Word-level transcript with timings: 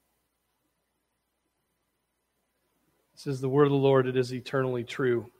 This 3.15 3.29
is 3.29 3.41
the 3.41 3.49
word 3.49 3.67
of 3.67 3.71
the 3.71 3.77
Lord. 3.77 4.09
It 4.09 4.17
is 4.17 4.33
eternally 4.33 4.83
true. 4.83 5.31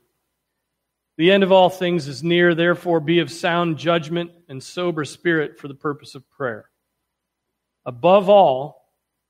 The 1.17 1.31
end 1.31 1.43
of 1.43 1.51
all 1.51 1.69
things 1.69 2.07
is 2.07 2.23
near. 2.23 2.55
Therefore, 2.55 3.01
be 3.01 3.19
of 3.19 3.31
sound 3.31 3.77
judgment 3.77 4.31
and 4.47 4.63
sober 4.63 5.03
spirit 5.03 5.59
for 5.59 5.67
the 5.67 5.73
purpose 5.73 6.15
of 6.15 6.29
prayer. 6.29 6.69
Above 7.85 8.29
all, 8.29 8.85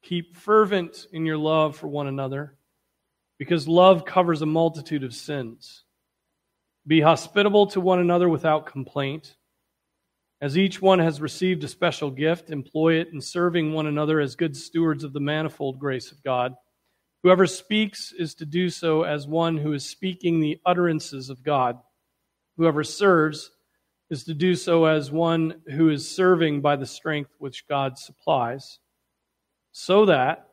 Keep 0.05 0.35
fervent 0.35 1.07
in 1.11 1.25
your 1.25 1.37
love 1.37 1.75
for 1.75 1.87
one 1.87 2.05
another, 2.05 2.55
because 3.39 3.67
love 3.67 4.05
covers 4.05 4.43
a 4.43 4.45
multitude 4.45 5.03
of 5.03 5.15
sins. 5.15 5.83
Be 6.85 7.01
hospitable 7.01 7.65
to 7.67 7.81
one 7.81 7.97
another 7.97 8.29
without 8.29 8.67
complaint. 8.67 9.35
As 10.45 10.59
each 10.59 10.79
one 10.79 10.99
has 10.99 11.21
received 11.21 11.63
a 11.63 11.67
special 11.67 12.11
gift, 12.11 12.51
employ 12.51 12.99
it 12.99 13.07
in 13.11 13.19
serving 13.19 13.73
one 13.73 13.87
another 13.87 14.19
as 14.19 14.35
good 14.35 14.55
stewards 14.55 15.03
of 15.03 15.11
the 15.11 15.19
manifold 15.19 15.79
grace 15.79 16.11
of 16.11 16.21
God. 16.23 16.53
Whoever 17.23 17.47
speaks 17.47 18.13
is 18.15 18.35
to 18.35 18.45
do 18.45 18.69
so 18.69 19.01
as 19.01 19.25
one 19.25 19.57
who 19.57 19.73
is 19.73 19.83
speaking 19.83 20.39
the 20.39 20.59
utterances 20.63 21.31
of 21.31 21.41
God. 21.41 21.79
Whoever 22.57 22.83
serves 22.83 23.49
is 24.11 24.23
to 24.25 24.35
do 24.35 24.53
so 24.53 24.85
as 24.85 25.09
one 25.09 25.63
who 25.65 25.89
is 25.89 26.15
serving 26.15 26.61
by 26.61 26.75
the 26.75 26.85
strength 26.85 27.31
which 27.39 27.67
God 27.67 27.97
supplies 27.97 28.77
so 29.71 30.05
that 30.05 30.49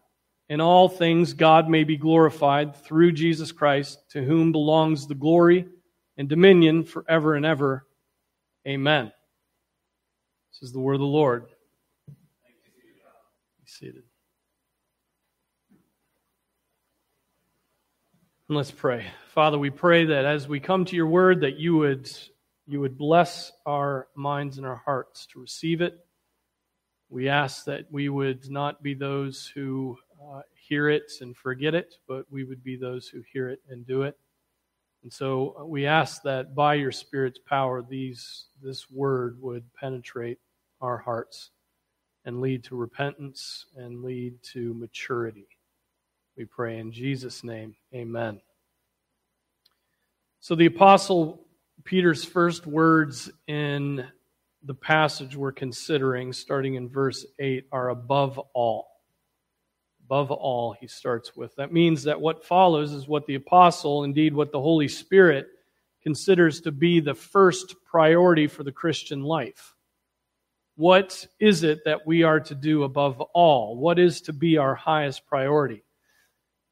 in 0.49 0.62
all 0.62 0.89
things 0.89 1.34
God 1.34 1.69
may 1.69 1.84
be 1.84 1.99
glorified 1.99 2.75
through 2.77 3.12
Jesus 3.12 3.53
Christ, 3.53 3.99
to 4.12 4.25
whom 4.25 4.53
belongs 4.53 5.06
the 5.06 5.15
glory 5.15 5.67
and 6.17 6.31
dominion 6.31 6.83
forever 6.83 7.34
and 7.34 7.45
ever. 7.45 7.87
Amen. 8.67 9.12
This 10.53 10.69
is 10.69 10.72
the 10.72 10.81
word 10.81 10.95
of 10.95 11.00
the 11.00 11.06
Lord. 11.06 11.47
Be 12.06 12.14
seated. 13.67 14.03
And 18.48 18.56
let's 18.56 18.70
pray. 18.70 19.06
Father, 19.34 19.59
we 19.59 19.70
pray 19.70 20.05
that 20.06 20.25
as 20.25 20.47
we 20.47 20.61
come 20.61 20.84
to 20.84 20.97
your 20.97 21.06
word 21.06 21.41
that 21.41 21.59
you 21.59 21.77
would 21.77 22.11
you 22.67 22.81
would 22.81 22.97
bless 22.97 23.50
our 23.67 24.06
minds 24.14 24.59
and 24.59 24.67
our 24.67 24.81
hearts 24.84 25.27
to 25.33 25.41
receive 25.41 25.81
it 25.81 25.98
we 27.12 27.28
ask 27.28 27.66
that 27.66 27.84
we 27.91 28.09
would 28.09 28.50
not 28.50 28.83
be 28.83 28.94
those 28.94 29.53
who 29.55 29.98
uh, 30.19 30.41
hear 30.55 30.89
it 30.89 31.12
and 31.20 31.37
forget 31.37 31.75
it, 31.75 31.97
but 32.09 32.25
we 32.31 32.42
would 32.42 32.64
be 32.64 32.75
those 32.75 33.06
who 33.06 33.22
hear 33.31 33.50
it 33.50 33.61
and 33.69 33.87
do 33.87 34.00
it. 34.00 34.16
And 35.03 35.12
so 35.12 35.56
uh, 35.61 35.64
we 35.64 35.86
ask 35.86 36.22
that 36.22 36.55
by 36.55 36.75
your 36.75 36.92
Spirit's 36.92 37.39
power, 37.39 37.83
these, 37.83 38.47
this 38.62 38.91
word 38.91 39.36
would 39.41 39.64
penetrate 39.75 40.39
our 40.81 40.98
hearts 40.98 41.50
and 42.25 42.41
lead 42.41 42.62
to 42.64 42.77
repentance 42.77 43.67
and 43.77 44.03
lead 44.03 44.34
to 44.53 44.75
maturity. 44.75 45.48
We 46.36 46.44
pray 46.44 46.78
in 46.78 46.92
Jesus' 46.92 47.42
name, 47.42 47.75
amen. 47.92 48.41
So 50.41 50.54
the 50.54 50.66
Apostle 50.66 51.47
Peter's 51.84 52.25
first 52.25 52.66
words 52.66 53.31
in 53.48 54.06
the 54.65 54.75
passage 54.75 55.37
we're 55.37 55.53
considering, 55.53 56.32
starting 56.32 56.75
in 56.75 56.88
verse 56.88 57.27
8, 57.38 57.66
are 57.72 57.88
above 57.88 58.38
all. 58.54 58.91
Above 60.05 60.31
all, 60.31 60.73
he 60.73 60.87
starts 60.87 61.37
with. 61.37 61.55
That 61.57 61.73
means 61.73 62.03
that 62.05 62.21
what 62.21 62.45
follows 62.45 62.93
is 62.93 63.09
what 63.09 63.27
the 63.27 63.37
apostle, 63.37 64.05
indeed, 64.05 64.35
what 64.35 64.53
the 64.53 64.61
Holy 64.61 64.89
Spirit 64.89 65.47
considers 66.03 66.61
to 66.63 66.73
be 66.73 67.01
the 67.01 67.15
first 67.15 67.77
priority 67.85 68.47
for 68.47 68.65
the 68.65 68.73
Christian 68.73 69.23
life. 69.23 69.75
What 70.77 71.27
is 71.39 71.63
it 71.63 71.85
that 71.85 72.07
we 72.07 72.23
are 72.23 72.41
to 72.41 72.55
do 72.55 72.83
above 72.83 73.21
all? 73.21 73.77
What 73.77 73.99
is 73.99 74.23
to 74.23 74.33
be 74.33 74.57
our 74.57 74.75
highest 74.75 75.27
priority? 75.27 75.85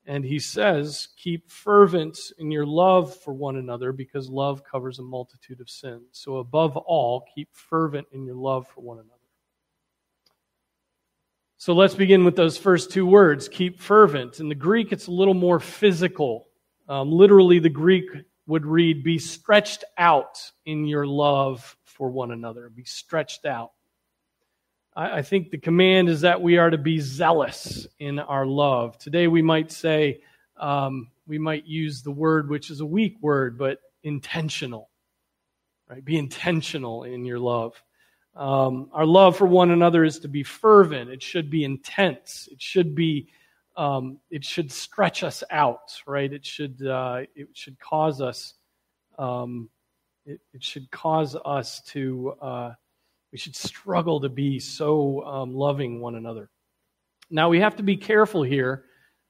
And 0.07 0.25
he 0.25 0.39
says, 0.39 1.09
Keep 1.17 1.51
fervent 1.51 2.19
in 2.39 2.51
your 2.51 2.67
love 2.67 3.15
for 3.15 3.33
one 3.33 3.57
another 3.57 3.93
because 3.93 4.29
love 4.29 4.65
covers 4.65 4.99
a 4.99 5.03
multitude 5.03 5.61
of 5.61 5.71
sins. 5.71 6.09
So, 6.13 6.39
above 6.39 6.77
all, 6.77 7.25
keep 7.35 7.49
fervent 7.53 8.09
in 8.13 8.25
your 8.25 8.35
love 8.35 8.67
for 8.69 8.81
one 8.81 8.99
another. 8.99 9.20
So, 11.61 11.75
let's 11.75 11.95
begin 11.95 12.25
with 12.25 12.37
those 12.37 12.57
first 12.57 12.91
two 12.91 13.05
words 13.05 13.47
keep 13.47 13.83
fervent. 13.83 14.41
In 14.41 14.49
the 14.49 14.55
Greek, 14.55 14.93
it's 14.93 15.09
a 15.09 15.11
little 15.11 15.35
more 15.35 15.61
physical. 15.61 16.49
Um, 16.89 17.13
literally, 17.13 17.59
the 17.59 17.69
Greek 17.69 18.07
would 18.47 18.65
read, 18.65 19.05
Be 19.05 19.19
stretched 19.19 19.85
out 19.99 20.41
in 20.65 20.87
your 20.87 21.07
love 21.07 21.77
for 21.85 22.09
one 22.09 22.31
another. 22.31 22.71
Be 22.71 22.85
stretched 22.85 23.45
out. 23.45 23.73
I 24.97 25.21
think 25.21 25.51
the 25.51 25.59
command 25.59 26.09
is 26.09 26.23
that 26.23 26.41
we 26.41 26.57
are 26.57 26.71
to 26.71 26.79
be 26.79 26.99
zealous 26.99 27.87
in 27.99 28.21
our 28.21 28.47
love. 28.47 28.97
Today 28.97 29.29
we 29.29 29.43
might 29.43 29.71
say, 29.71 30.23
um, 30.57 31.11
we 31.27 31.39
might 31.39 31.67
use 31.67 32.01
the 32.01 32.11
word, 32.11 32.49
which 32.49 32.71
is 32.71 32.81
a 32.81 32.87
weak 32.87 33.19
word, 33.21 33.59
but 33.59 33.81
intentional. 34.03 34.89
Right? 35.91 36.03
Be 36.03 36.17
intentional 36.17 37.05
in 37.05 37.27
your 37.27 37.39
love. 37.39 37.75
Um, 38.37 38.89
our 38.93 39.07
love 39.07 39.37
for 39.37 39.47
one 39.47 39.71
another 39.71 40.05
is 40.05 40.19
to 40.21 40.29
be 40.29 40.43
fervent. 40.43 41.11
It 41.11 41.23
should 41.23 41.51
be 41.51 41.65
intense. 41.65 42.49
It 42.51 42.61
should 42.61 42.95
be. 42.95 43.29
Um, 43.77 44.19
it 44.31 44.45
should 44.45 44.71
stretch 44.71 45.23
us 45.23 45.43
out. 45.51 46.01
Right? 46.07 46.33
It 46.33 46.45
should. 46.45 46.87
Uh, 46.87 47.23
it 47.35 47.49
should 47.55 47.79
cause 47.81 48.21
us. 48.21 48.55
Um, 49.19 49.69
it, 50.27 50.41
it, 50.53 50.63
should 50.63 50.91
cause 50.91 51.37
us 51.45 51.83
to. 51.89 52.35
Uh, 52.41 52.73
we 53.33 53.39
should 53.39 53.57
struggle 53.57 54.21
to 54.21 54.29
be 54.29 54.59
so 54.59 55.25
um, 55.25 55.55
loving 55.55 56.01
one 56.01 56.15
another. 56.15 56.51
Now, 57.31 57.49
we 57.49 57.61
have 57.61 57.77
to 57.77 57.83
be 57.83 57.97
careful 57.97 58.43
here 58.43 58.85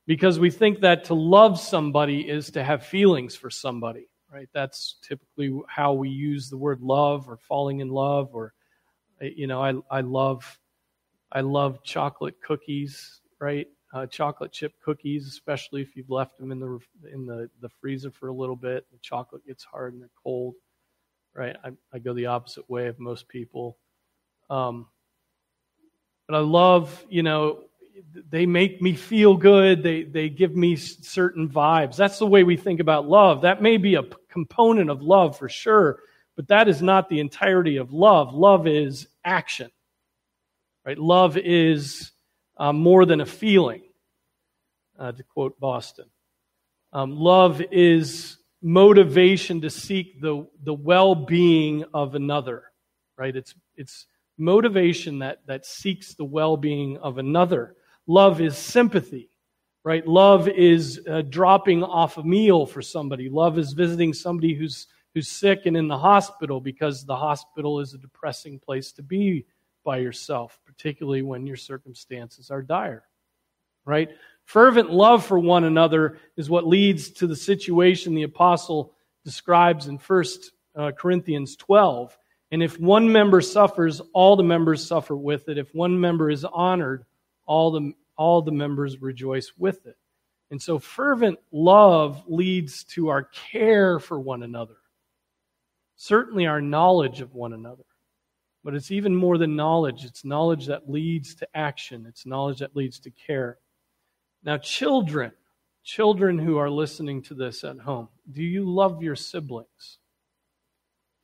because 0.06 0.38
we 0.38 0.50
think 0.50 0.80
that 0.80 1.04
to 1.04 1.14
love 1.14 1.60
somebody 1.60 2.28
is 2.28 2.50
to 2.52 2.64
have 2.64 2.86
feelings 2.86 3.36
for 3.36 3.50
somebody, 3.50 4.08
right? 4.32 4.48
That's 4.54 4.96
typically 5.02 5.60
how 5.68 5.92
we 5.92 6.08
use 6.08 6.48
the 6.48 6.56
word 6.56 6.80
love 6.80 7.28
or 7.28 7.36
falling 7.36 7.80
in 7.80 7.90
love 7.90 8.30
or, 8.32 8.54
you 9.20 9.46
know, 9.46 9.62
I, 9.62 9.74
I 9.90 10.00
love. 10.00 10.58
I 11.32 11.42
love 11.42 11.84
chocolate 11.84 12.34
cookies, 12.42 13.20
right? 13.38 13.68
Uh, 13.92 14.04
chocolate 14.06 14.50
chip 14.50 14.72
cookies, 14.84 15.28
especially 15.28 15.80
if 15.80 15.94
you've 15.94 16.10
left 16.10 16.36
them 16.38 16.50
in 16.50 16.58
the 16.58 16.80
in 17.12 17.24
the, 17.24 17.48
the 17.60 17.68
freezer 17.68 18.10
for 18.10 18.28
a 18.28 18.34
little 18.34 18.56
bit. 18.56 18.84
The 18.90 18.98
chocolate 19.00 19.46
gets 19.46 19.62
hard 19.62 19.92
and 19.92 20.02
they're 20.02 20.10
cold, 20.24 20.54
right? 21.32 21.56
I, 21.64 21.70
I 21.92 22.00
go 22.00 22.14
the 22.14 22.26
opposite 22.26 22.68
way 22.68 22.88
of 22.88 22.98
most 22.98 23.28
people. 23.28 23.78
Um, 24.48 24.88
but 26.26 26.36
I 26.36 26.40
love, 26.40 27.04
you 27.08 27.22
know, 27.22 27.64
they 28.28 28.46
make 28.46 28.80
me 28.80 28.94
feel 28.94 29.36
good. 29.36 29.82
They, 29.82 30.02
they 30.02 30.28
give 30.28 30.56
me 30.56 30.76
certain 30.76 31.48
vibes. 31.48 31.96
That's 31.96 32.18
the 32.18 32.26
way 32.26 32.42
we 32.42 32.56
think 32.56 32.80
about 32.80 33.08
love. 33.08 33.42
That 33.42 33.62
may 33.62 33.76
be 33.76 33.94
a 33.96 34.04
component 34.28 34.90
of 34.90 35.02
love 35.02 35.38
for 35.38 35.48
sure, 35.48 36.00
but 36.40 36.48
that 36.48 36.68
is 36.68 36.80
not 36.80 37.10
the 37.10 37.20
entirety 37.20 37.76
of 37.76 37.92
love. 37.92 38.32
Love 38.32 38.66
is 38.66 39.06
action, 39.26 39.70
right? 40.86 40.96
Love 40.96 41.36
is 41.36 42.12
uh, 42.56 42.72
more 42.72 43.04
than 43.04 43.20
a 43.20 43.26
feeling, 43.26 43.82
uh, 44.98 45.12
to 45.12 45.22
quote 45.22 45.60
Boston. 45.60 46.06
Um, 46.94 47.14
love 47.14 47.60
is 47.70 48.38
motivation 48.62 49.60
to 49.60 49.68
seek 49.68 50.18
the, 50.22 50.46
the 50.62 50.72
well 50.72 51.14
being 51.14 51.84
of 51.92 52.14
another, 52.14 52.62
right? 53.18 53.36
It's, 53.36 53.54
it's 53.76 54.06
motivation 54.38 55.18
that, 55.18 55.46
that 55.46 55.66
seeks 55.66 56.14
the 56.14 56.24
well 56.24 56.56
being 56.56 56.96
of 56.96 57.18
another. 57.18 57.76
Love 58.06 58.40
is 58.40 58.56
sympathy, 58.56 59.28
right? 59.84 60.06
Love 60.06 60.48
is 60.48 61.02
uh, 61.06 61.20
dropping 61.20 61.82
off 61.82 62.16
a 62.16 62.22
meal 62.22 62.64
for 62.64 62.80
somebody. 62.80 63.28
Love 63.28 63.58
is 63.58 63.74
visiting 63.74 64.14
somebody 64.14 64.54
who's, 64.54 64.86
who's 65.14 65.28
sick 65.28 65.66
and 65.66 65.76
in 65.76 65.88
the 65.88 65.98
hospital 65.98 66.60
because 66.60 67.04
the 67.04 67.16
hospital 67.16 67.80
is 67.80 67.94
a 67.94 67.98
depressing 67.98 68.58
place 68.58 68.92
to 68.92 69.02
be 69.02 69.44
by 69.84 69.98
yourself, 69.98 70.60
particularly 70.64 71.22
when 71.22 71.46
your 71.46 71.56
circumstances 71.56 72.50
are 72.50 72.62
dire, 72.62 73.04
right? 73.84 74.10
Fervent 74.44 74.90
love 74.90 75.24
for 75.24 75.38
one 75.38 75.64
another 75.64 76.18
is 76.36 76.50
what 76.50 76.66
leads 76.66 77.10
to 77.10 77.26
the 77.26 77.36
situation 77.36 78.14
the 78.14 78.24
apostle 78.24 78.92
describes 79.24 79.86
in 79.86 79.96
1 79.96 80.24
uh, 80.76 80.92
Corinthians 80.92 81.56
12 81.56 82.16
and 82.52 82.62
if 82.62 82.80
one 82.80 83.10
member 83.10 83.40
suffers, 83.40 84.00
all 84.12 84.36
the 84.36 84.42
members 84.42 84.84
suffer 84.84 85.16
with 85.16 85.48
it. 85.48 85.58
If 85.58 85.74
one 85.74 86.00
member 86.00 86.30
is 86.30 86.44
honored, 86.44 87.04
all 87.46 87.70
the, 87.70 87.92
all 88.16 88.42
the 88.42 88.52
members 88.52 89.00
rejoice 89.00 89.52
with 89.56 89.86
it. 89.86 89.96
And 90.50 90.60
so 90.60 90.80
fervent 90.80 91.38
love 91.52 92.24
leads 92.26 92.82
to 92.84 93.08
our 93.08 93.22
care 93.22 94.00
for 94.00 94.18
one 94.18 94.42
another, 94.42 94.76
certainly 96.00 96.46
our 96.46 96.62
knowledge 96.62 97.20
of 97.20 97.34
one 97.34 97.52
another. 97.52 97.84
But 98.64 98.74
it's 98.74 98.90
even 98.90 99.14
more 99.14 99.36
than 99.36 99.54
knowledge. 99.54 100.06
It's 100.06 100.24
knowledge 100.24 100.66
that 100.66 100.88
leads 100.88 101.34
to 101.36 101.48
action. 101.54 102.06
It's 102.08 102.24
knowledge 102.24 102.60
that 102.60 102.74
leads 102.74 102.98
to 103.00 103.10
care. 103.10 103.58
Now, 104.42 104.56
children, 104.56 105.32
children 105.84 106.38
who 106.38 106.56
are 106.56 106.70
listening 106.70 107.20
to 107.24 107.34
this 107.34 107.64
at 107.64 107.78
home, 107.78 108.08
do 108.32 108.42
you 108.42 108.64
love 108.64 109.02
your 109.02 109.14
siblings? 109.14 109.98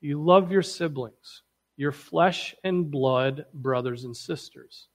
Do 0.02 0.08
you 0.08 0.22
love 0.22 0.52
your 0.52 0.62
siblings, 0.62 1.42
your 1.78 1.92
flesh 1.92 2.54
and 2.62 2.90
blood 2.90 3.46
brothers 3.54 4.04
and 4.04 4.14
sisters? 4.14 4.88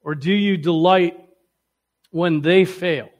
Or 0.00 0.16
do 0.16 0.32
you 0.32 0.56
delight 0.56 1.16
when 2.10 2.40
they 2.40 2.64
fail? 2.64 3.10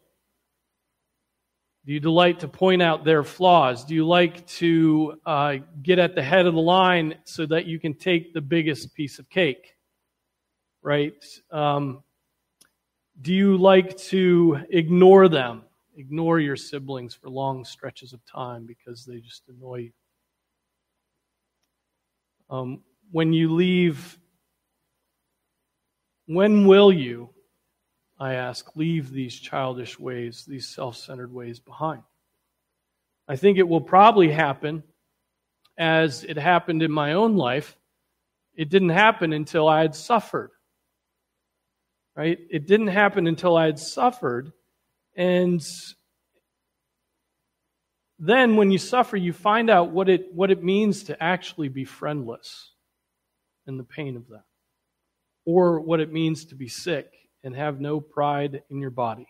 Do 1.88 1.94
you 1.94 2.00
delight 2.00 2.40
to 2.40 2.49
point 2.49 2.82
out 2.82 3.02
their 3.02 3.25
flaws? 3.25 3.82
Do 3.82 3.94
you 3.94 4.06
like 4.06 4.46
to 4.58 5.19
uh, 5.25 5.55
get 5.82 5.99
at 5.99 6.14
the 6.14 6.23
head 6.23 6.44
of 6.44 6.52
the 6.52 6.61
line 6.61 7.14
so 7.25 7.46
that 7.46 7.64
you 7.64 7.81
can 7.81 7.94
take 7.94 8.35
the 8.35 8.43
biggest 8.43 8.93
piece 8.93 9.19
of 9.19 9.31
cake? 9.31 9.75
Right? 10.82 11.14
Um, 11.50 12.02
do 13.23 13.32
you 13.32 13.56
like 13.56 13.96
to 14.08 14.58
ignore 14.69 15.31
them? 15.31 15.62
Ignore 15.96 16.40
your 16.40 16.56
siblings 16.56 17.14
for 17.14 17.31
long 17.31 17.64
stretches 17.64 18.12
of 18.12 18.20
time 18.26 18.67
because 18.67 19.06
they 19.06 19.20
just 19.20 19.44
annoy 19.49 19.76
you. 19.76 19.93
Um, 22.50 22.82
when 23.12 23.32
you 23.32 23.55
leave, 23.55 24.19
when 26.26 26.67
will 26.67 26.93
you 26.93 27.31
I 28.20 28.35
ask, 28.35 28.75
leave 28.75 29.12
these 29.12 29.38
childish 29.38 29.99
ways, 29.99 30.44
these 30.47 30.69
self 30.69 30.97
centered 30.97 31.32
ways 31.32 31.61
behind. 31.61 32.03
I 33.29 33.37
think 33.37 33.59
it 33.59 33.69
will 33.69 33.81
probably 33.81 34.31
happen 34.31 34.82
as 35.79 36.25
it 36.25 36.37
happened 36.37 36.82
in 36.82 36.91
my 36.91 37.12
own 37.12 37.37
life. 37.37 37.76
It 38.56 38.70
didn't 38.70 38.88
happen 38.88 39.32
until 39.32 39.69
I 39.69 39.82
had 39.82 39.94
suffered. 39.94 40.50
Right? 42.17 42.38
It 42.50 42.67
didn't 42.67 42.88
happen 42.88 43.29
until 43.29 43.56
I 43.56 43.67
had 43.67 43.79
suffered. 43.79 44.53
And 45.14 45.62
then 48.19 48.56
when 48.56 48.73
you 48.73 48.79
suffer, 48.79 49.17
you 49.17 49.32
find 49.32 49.71
out 49.71 49.91
what 49.91 50.09
it, 50.09 50.35
what 50.35 50.50
it 50.50 50.64
means 50.64 51.05
to 51.05 51.23
actually 51.23 51.69
be 51.69 51.85
friendless 51.85 52.73
and 53.69 53.79
the 53.79 53.85
pain 53.85 54.17
of 54.17 54.26
that, 54.29 54.44
or 55.44 55.79
what 55.79 56.00
it 56.00 56.12
means 56.12 56.47
to 56.47 56.56
be 56.56 56.67
sick 56.67 57.12
and 57.43 57.55
have 57.55 57.81
no 57.81 58.00
pride 58.00 58.62
in 58.70 58.79
your 58.79 58.90
body, 58.90 59.29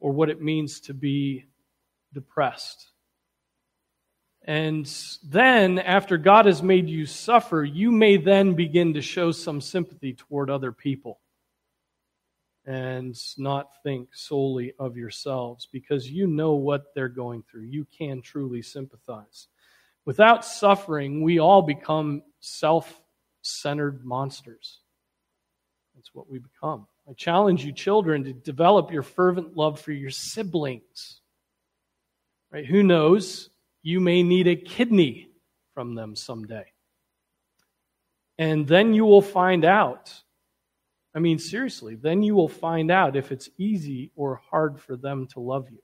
or 0.00 0.12
what 0.12 0.30
it 0.30 0.42
means 0.42 0.80
to 0.80 0.94
be 0.94 1.44
depressed. 2.12 2.90
And 4.46 4.86
then, 5.22 5.78
after 5.78 6.18
God 6.18 6.44
has 6.46 6.62
made 6.62 6.88
you 6.88 7.06
suffer, 7.06 7.64
you 7.64 7.90
may 7.90 8.18
then 8.18 8.54
begin 8.54 8.94
to 8.94 9.00
show 9.00 9.32
some 9.32 9.60
sympathy 9.60 10.12
toward 10.12 10.50
other 10.50 10.70
people 10.70 11.20
and 12.66 13.16
not 13.38 13.68
think 13.82 14.08
solely 14.14 14.72
of 14.78 14.96
yourselves 14.96 15.68
because 15.70 16.10
you 16.10 16.26
know 16.26 16.54
what 16.54 16.94
they're 16.94 17.08
going 17.08 17.42
through. 17.42 17.62
You 17.62 17.86
can 17.96 18.22
truly 18.22 18.62
sympathize. 18.62 19.48
Without 20.04 20.44
suffering, 20.44 21.22
we 21.22 21.38
all 21.38 21.62
become 21.62 22.22
self 22.40 23.00
centered 23.42 24.04
monsters. 24.04 24.80
That's 25.94 26.14
what 26.14 26.28
we 26.28 26.38
become. 26.38 26.86
I 27.08 27.12
challenge 27.12 27.64
you, 27.64 27.72
children, 27.72 28.24
to 28.24 28.32
develop 28.32 28.90
your 28.90 29.02
fervent 29.02 29.56
love 29.56 29.78
for 29.80 29.92
your 29.92 30.10
siblings. 30.10 31.20
Right? 32.50 32.64
Who 32.64 32.82
knows? 32.82 33.50
You 33.82 34.00
may 34.00 34.22
need 34.22 34.48
a 34.48 34.56
kidney 34.56 35.28
from 35.74 35.94
them 35.94 36.16
someday. 36.16 36.64
And 38.38 38.66
then 38.66 38.94
you 38.94 39.04
will 39.04 39.22
find 39.22 39.64
out. 39.64 40.12
I 41.14 41.18
mean, 41.20 41.38
seriously, 41.38 41.94
then 41.94 42.22
you 42.22 42.34
will 42.34 42.48
find 42.48 42.90
out 42.90 43.16
if 43.16 43.30
it's 43.30 43.48
easy 43.58 44.10
or 44.16 44.40
hard 44.50 44.80
for 44.80 44.96
them 44.96 45.26
to 45.28 45.40
love 45.40 45.70
you. 45.70 45.83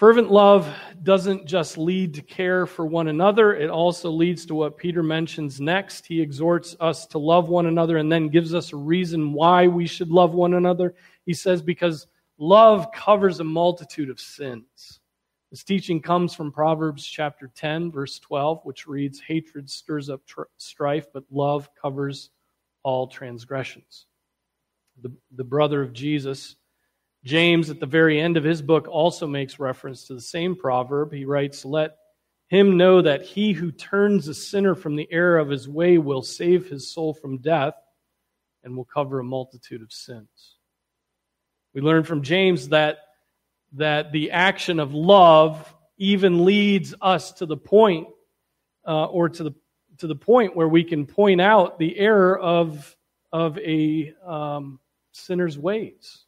Fervent 0.00 0.32
love 0.32 0.66
doesn't 1.02 1.44
just 1.44 1.76
lead 1.76 2.14
to 2.14 2.22
care 2.22 2.64
for 2.64 2.86
one 2.86 3.08
another, 3.08 3.52
it 3.54 3.68
also 3.68 4.08
leads 4.08 4.46
to 4.46 4.54
what 4.54 4.78
Peter 4.78 5.02
mentions 5.02 5.60
next. 5.60 6.06
He 6.06 6.22
exhorts 6.22 6.74
us 6.80 7.06
to 7.08 7.18
love 7.18 7.50
one 7.50 7.66
another 7.66 7.98
and 7.98 8.10
then 8.10 8.30
gives 8.30 8.54
us 8.54 8.72
a 8.72 8.76
reason 8.76 9.34
why 9.34 9.66
we 9.66 9.86
should 9.86 10.08
love 10.08 10.32
one 10.32 10.54
another. 10.54 10.94
He 11.26 11.34
says, 11.34 11.60
because 11.60 12.06
love 12.38 12.90
covers 12.92 13.40
a 13.40 13.44
multitude 13.44 14.08
of 14.08 14.18
sins. 14.18 15.00
This 15.50 15.64
teaching 15.64 16.00
comes 16.00 16.32
from 16.34 16.50
Proverbs 16.50 17.04
chapter 17.04 17.50
10, 17.54 17.92
verse 17.92 18.18
12, 18.20 18.60
which 18.64 18.86
reads 18.86 19.20
Hatred 19.20 19.68
stirs 19.68 20.08
up 20.08 20.24
tr- 20.24 20.44
strife, 20.56 21.08
but 21.12 21.24
love 21.30 21.68
covers 21.74 22.30
all 22.84 23.06
transgressions. 23.06 24.06
The, 25.02 25.12
the 25.36 25.44
brother 25.44 25.82
of 25.82 25.92
Jesus 25.92 26.56
James, 27.24 27.68
at 27.68 27.80
the 27.80 27.86
very 27.86 28.18
end 28.20 28.36
of 28.36 28.44
his 28.44 28.62
book, 28.62 28.88
also 28.88 29.26
makes 29.26 29.58
reference 29.58 30.06
to 30.06 30.14
the 30.14 30.20
same 30.20 30.56
proverb. 30.56 31.12
He 31.12 31.26
writes, 31.26 31.64
Let 31.64 31.96
him 32.48 32.76
know 32.76 33.02
that 33.02 33.22
he 33.22 33.52
who 33.52 33.70
turns 33.70 34.26
a 34.26 34.34
sinner 34.34 34.74
from 34.74 34.96
the 34.96 35.08
error 35.10 35.38
of 35.38 35.50
his 35.50 35.68
way 35.68 35.98
will 35.98 36.22
save 36.22 36.68
his 36.68 36.92
soul 36.92 37.12
from 37.12 37.38
death 37.38 37.74
and 38.64 38.76
will 38.76 38.86
cover 38.86 39.20
a 39.20 39.24
multitude 39.24 39.82
of 39.82 39.92
sins. 39.92 40.56
We 41.74 41.80
learn 41.80 42.04
from 42.04 42.22
James 42.22 42.70
that, 42.70 42.98
that 43.74 44.12
the 44.12 44.32
action 44.32 44.80
of 44.80 44.94
love 44.94 45.74
even 45.98 46.44
leads 46.44 46.94
us 47.00 47.32
to 47.32 47.46
the 47.46 47.56
point, 47.56 48.08
uh, 48.86 49.04
or 49.04 49.28
to 49.28 49.44
the, 49.44 49.54
to 49.98 50.06
the 50.06 50.16
point 50.16 50.56
where 50.56 50.68
we 50.68 50.82
can 50.82 51.06
point 51.06 51.40
out 51.40 51.78
the 51.78 51.98
error 51.98 52.38
of, 52.38 52.96
of 53.30 53.58
a 53.58 54.14
um, 54.26 54.80
sinner's 55.12 55.58
ways. 55.58 56.24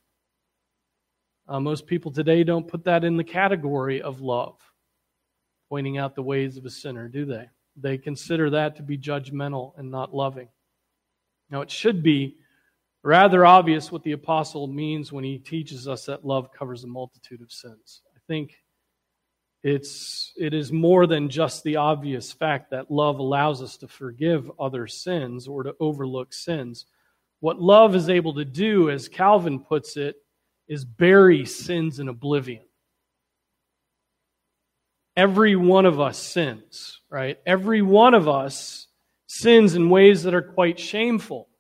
Uh, 1.48 1.60
most 1.60 1.86
people 1.86 2.12
today 2.12 2.44
don't 2.44 2.68
put 2.68 2.84
that 2.84 3.04
in 3.04 3.16
the 3.16 3.24
category 3.24 4.00
of 4.00 4.20
love, 4.20 4.58
pointing 5.68 5.98
out 5.98 6.14
the 6.14 6.22
ways 6.22 6.56
of 6.56 6.64
a 6.64 6.70
sinner, 6.70 7.08
do 7.08 7.24
they? 7.24 7.48
They 7.76 7.98
consider 7.98 8.50
that 8.50 8.76
to 8.76 8.82
be 8.82 8.98
judgmental 8.98 9.72
and 9.76 9.90
not 9.90 10.14
loving. 10.14 10.48
Now, 11.50 11.62
it 11.62 11.70
should 11.70 12.02
be 12.02 12.36
rather 13.02 13.44
obvious 13.44 13.90
what 13.90 14.02
the 14.04 14.12
apostle 14.12 14.66
means 14.66 15.12
when 15.12 15.24
he 15.24 15.38
teaches 15.38 15.88
us 15.88 16.06
that 16.06 16.24
love 16.24 16.52
covers 16.52 16.84
a 16.84 16.86
multitude 16.88 17.42
of 17.42 17.50
sins. 17.50 18.02
I 18.14 18.20
think 18.28 18.54
it's, 19.62 20.32
it 20.36 20.54
is 20.54 20.72
more 20.72 21.06
than 21.06 21.28
just 21.28 21.62
the 21.62 21.76
obvious 21.76 22.32
fact 22.32 22.70
that 22.70 22.90
love 22.90 23.18
allows 23.18 23.62
us 23.62 23.76
to 23.78 23.88
forgive 23.88 24.50
other 24.58 24.86
sins 24.86 25.48
or 25.48 25.62
to 25.64 25.74
overlook 25.80 26.32
sins. 26.32 26.86
What 27.40 27.60
love 27.60 27.96
is 27.96 28.08
able 28.08 28.34
to 28.34 28.44
do, 28.44 28.90
as 28.90 29.08
Calvin 29.08 29.58
puts 29.60 29.96
it, 29.96 30.16
is 30.72 30.86
bury 30.86 31.44
sins 31.44 31.98
in 31.98 32.08
oblivion. 32.08 32.62
Every 35.14 35.54
one 35.54 35.84
of 35.84 36.00
us 36.00 36.16
sins, 36.16 36.98
right? 37.10 37.36
Every 37.44 37.82
one 37.82 38.14
of 38.14 38.26
us 38.26 38.86
sins 39.26 39.74
in 39.74 39.90
ways 39.90 40.22
that 40.22 40.32
are 40.32 40.40
quite 40.40 40.80
shameful. 40.80 41.50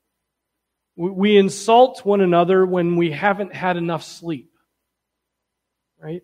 We 0.96 1.36
insult 1.36 2.06
one 2.06 2.22
another 2.22 2.64
when 2.64 2.96
we 2.96 3.10
haven't 3.10 3.54
had 3.54 3.76
enough 3.76 4.02
sleep, 4.02 4.50
right? 6.00 6.22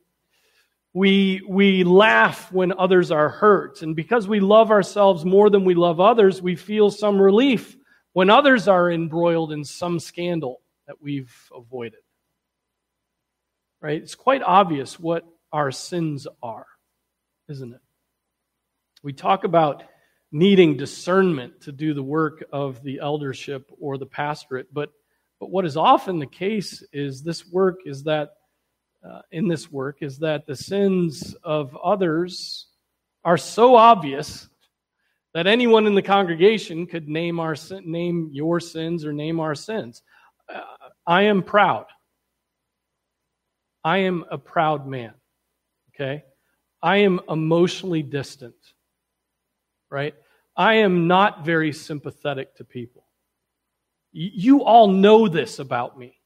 We, 0.95 1.42
we 1.47 1.85
laugh 1.85 2.50
when 2.50 2.73
others 2.73 3.11
are 3.11 3.28
hurt. 3.28 3.83
And 3.83 3.95
because 3.97 4.26
we 4.26 4.40
love 4.40 4.71
ourselves 4.71 5.26
more 5.26 5.50
than 5.50 5.66
we 5.66 5.75
love 5.75 6.00
others, 6.00 6.40
we 6.40 6.57
feel 6.57 6.90
some 6.90 7.21
relief 7.21 7.76
when 8.14 8.30
others 8.30 8.66
are 8.66 8.90
embroiled 8.90 9.52
in 9.52 9.62
some 9.62 10.00
scandal 10.00 10.62
that 10.87 11.02
we've 11.02 11.35
avoided 11.54 12.00
right? 13.80 14.00
It's 14.00 14.14
quite 14.14 14.42
obvious 14.42 14.99
what 14.99 15.25
our 15.52 15.70
sins 15.70 16.26
are, 16.42 16.66
isn't 17.49 17.75
it? 17.75 17.80
We 19.02 19.12
talk 19.12 19.44
about 19.44 19.85
needing 20.30 20.76
discernment 20.76 21.62
to 21.62 21.73
do 21.73 21.94
the 21.94 22.02
work 22.02 22.44
of 22.52 22.82
the 22.82 22.99
eldership 23.00 23.70
or 23.80 23.97
the 23.97 24.06
pastorate, 24.06 24.73
but 24.73 24.90
but 25.40 25.50
what 25.50 25.64
is 25.64 25.76
often 25.76 26.18
the 26.18 26.26
case 26.26 26.82
is 26.92 27.23
this 27.23 27.47
work 27.47 27.76
is 27.87 28.02
that 28.04 28.30
uh, 29.08 29.20
in 29.30 29.47
this 29.47 29.70
work 29.70 29.99
is 30.00 30.18
that 30.18 30.47
the 30.47 30.56
sins 30.56 31.35
of 31.44 31.76
others 31.76 32.66
are 33.25 33.38
so 33.38 33.76
obvious 33.76 34.49
that 35.35 35.47
anyone 35.47 35.87
in 35.87 35.94
the 35.94 36.02
congregation 36.02 36.87
could 36.87 37.08
name 37.08 37.38
our 37.38 37.54
name 37.85 38.30
your 38.32 38.58
sins 38.58 39.04
or 39.04 39.12
name 39.12 39.38
our 39.38 39.54
sins. 39.54 40.02
Uh, 40.52 40.62
I 41.06 41.23
am 41.23 41.42
proud 41.42 41.87
I 43.85 43.99
am 43.99 44.25
a 44.30 44.38
proud 44.38 44.87
man. 44.87 45.14
Okay? 45.94 46.25
I 46.82 46.99
am 46.99 47.20
emotionally 47.28 48.02
distant. 48.02 48.54
Right? 49.90 50.14
I 50.56 50.75
am 50.75 51.06
not 51.06 51.44
very 51.44 51.73
sympathetic 51.73 52.56
to 52.56 52.64
people. 52.64 53.04
You 54.11 54.64
all 54.64 54.88
know 54.88 55.28
this 55.28 55.58
about 55.58 55.99
me. 55.99 56.18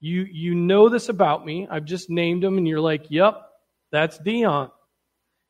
You, 0.00 0.22
you 0.30 0.54
know 0.54 0.88
this 0.88 1.08
about 1.08 1.44
me. 1.44 1.66
I've 1.70 1.84
just 1.84 2.10
named 2.10 2.42
them, 2.42 2.58
and 2.58 2.68
you're 2.68 2.80
like, 2.80 3.06
yep, 3.10 3.42
that's 3.90 4.18
Dion. 4.18 4.70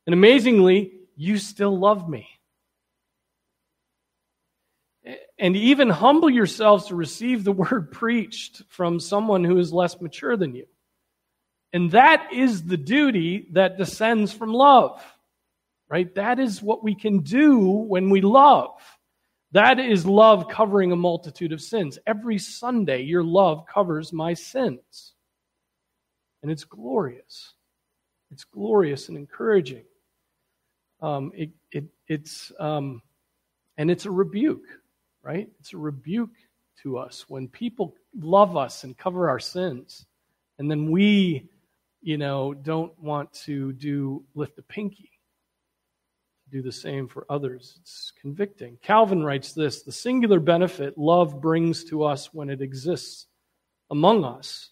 And 0.06 0.14
amazingly, 0.14 0.92
you 1.16 1.38
still 1.38 1.76
love 1.76 2.08
me. 2.08 2.28
And 5.38 5.57
even 5.57 5.88
humble 5.88 6.30
yourselves 6.30 6.87
to 6.87 6.95
receive 6.95 7.45
the 7.45 7.52
word 7.71 7.92
preached 7.92 8.62
from 8.68 9.00
someone 9.00 9.45
who 9.45 9.59
is 9.59 9.73
less 9.73 10.00
mature 10.00 10.37
than 10.37 10.54
you. 10.54 10.66
And 11.73 11.90
that 11.90 12.33
is 12.33 12.64
the 12.64 12.76
duty 12.76 13.49
that 13.52 13.76
descends 13.76 14.33
from 14.33 14.52
love, 14.52 15.02
right? 15.88 16.12
That 16.14 16.38
is 16.38 16.62
what 16.62 16.83
we 16.83 16.95
can 16.95 17.21
do 17.21 17.61
when 17.61 18.11
we 18.11 18.23
love. 18.23 18.80
That 19.52 19.78
is 19.78 20.04
love 20.04 20.49
covering 20.49 20.92
a 20.92 20.97
multitude 20.97 21.52
of 21.52 21.61
sins. 21.61 21.99
Every 22.07 22.38
Sunday, 22.38 23.02
your 23.02 23.25
love 23.25 23.64
covers 23.66 24.12
my 24.12 24.35
sins. 24.35 25.14
And 26.42 26.50
it's 26.50 26.64
glorious. 26.64 27.54
It's 28.30 28.45
glorious 28.45 29.09
and 29.09 29.16
encouraging. 29.16 29.85
Um, 31.00 31.33
it, 31.35 31.50
it, 31.73 31.85
it's, 32.09 32.52
um, 32.59 33.02
and 33.76 33.90
it's 33.90 34.04
a 34.04 34.11
rebuke, 34.11 34.66
right? 35.22 35.48
It's 35.60 35.72
a 35.72 35.78
rebuke 35.78 36.34
to 36.82 36.98
us 36.98 37.25
when 37.28 37.48
people 37.48 37.94
love 38.18 38.56
us 38.56 38.84
and 38.84 38.96
cover 38.96 39.28
our 39.28 39.40
sins, 39.40 40.06
and 40.58 40.70
then 40.70 40.90
we, 40.90 41.48
you 42.00 42.18
know, 42.18 42.54
don't 42.54 42.98
want 43.00 43.32
to 43.44 43.72
do 43.72 44.25
lift 44.34 44.58
a 44.58 44.62
pinky 44.62 45.10
do 46.50 46.62
the 46.62 46.72
same 46.72 47.08
for 47.08 47.26
others. 47.28 47.78
It's 47.80 48.12
convicting. 48.20 48.78
Calvin 48.82 49.22
writes 49.22 49.52
this 49.52 49.82
The 49.82 49.92
singular 49.92 50.40
benefit 50.40 50.96
love 50.96 51.40
brings 51.40 51.84
to 51.84 52.04
us 52.04 52.32
when 52.32 52.50
it 52.50 52.62
exists 52.62 53.26
among 53.90 54.25
us 54.25 54.70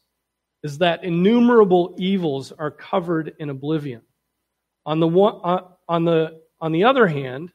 is 0.62 0.78
that 0.78 1.04
innumerable 1.04 1.94
evils 1.98 2.52
are 2.52 2.70
covered 2.70 3.34
in 3.38 3.50
oblivion. 3.50 4.02
On 4.84 5.00
the, 5.00 5.06
one, 5.06 5.40
uh, 5.44 5.62
on 5.88 6.04
the, 6.04 6.40
on 6.60 6.72
the 6.72 6.84
other 6.84 7.06
hand, 7.06 7.52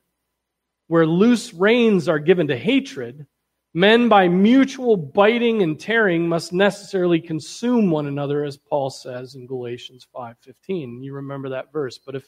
where 0.91 1.07
loose 1.07 1.53
reins 1.53 2.09
are 2.09 2.19
given 2.19 2.47
to 2.49 2.57
hatred, 2.57 3.25
men 3.73 4.09
by 4.09 4.27
mutual 4.27 4.97
biting 4.97 5.63
and 5.63 5.79
tearing 5.79 6.27
must 6.27 6.51
necessarily 6.51 7.21
consume 7.21 7.89
one 7.89 8.07
another, 8.07 8.43
as 8.43 8.57
Paul 8.57 8.89
says 8.89 9.35
in 9.35 9.47
Galatians 9.47 10.05
5.15. 10.13 11.01
You 11.01 11.13
remember 11.13 11.47
that 11.47 11.71
verse. 11.71 11.97
But 11.97 12.15
if 12.15 12.27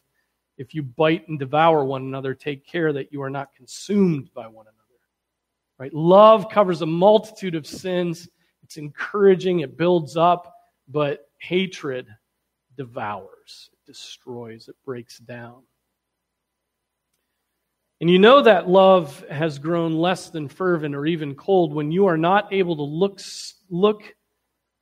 if 0.57 0.73
you 0.73 0.81
bite 0.81 1.27
and 1.27 1.37
devour 1.37 1.83
one 1.83 2.03
another, 2.03 2.33
take 2.33 2.65
care 2.65 2.93
that 2.93 3.11
you 3.11 3.21
are 3.21 3.29
not 3.29 3.53
consumed 3.53 4.29
by 4.33 4.47
one 4.47 4.67
another. 4.67 5.01
Right? 5.77 5.93
Love 5.93 6.47
covers 6.49 6.81
a 6.81 6.85
multitude 6.85 7.55
of 7.55 7.67
sins. 7.67 8.29
It's 8.63 8.77
encouraging, 8.77 9.59
it 9.59 9.77
builds 9.77 10.15
up, 10.15 10.55
but 10.87 11.27
hatred 11.37 12.07
devours, 12.77 13.71
it 13.73 13.91
destroys, 13.91 14.69
it 14.69 14.75
breaks 14.85 15.17
down. 15.17 15.63
And 18.03 18.09
you 18.09 18.19
know 18.19 18.41
that 18.41 18.67
love 18.67 19.23
has 19.29 19.59
grown 19.59 19.93
less 19.93 20.29
than 20.29 20.49
fervent 20.49 20.93
or 20.93 21.05
even 21.05 21.35
cold 21.35 21.73
when 21.73 21.89
you 21.89 22.07
are 22.07 22.17
not 22.17 22.51
able 22.51 22.75
to 22.75 22.81
look, 22.81 23.21
look 23.69 24.03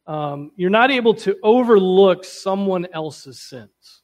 um, 0.08 0.50
you're 0.56 0.72
not 0.72 0.90
able 0.90 1.14
to 1.14 1.38
overlook 1.44 2.26
someone 2.26 2.88
else's 2.92 3.40
sins. 3.40 4.02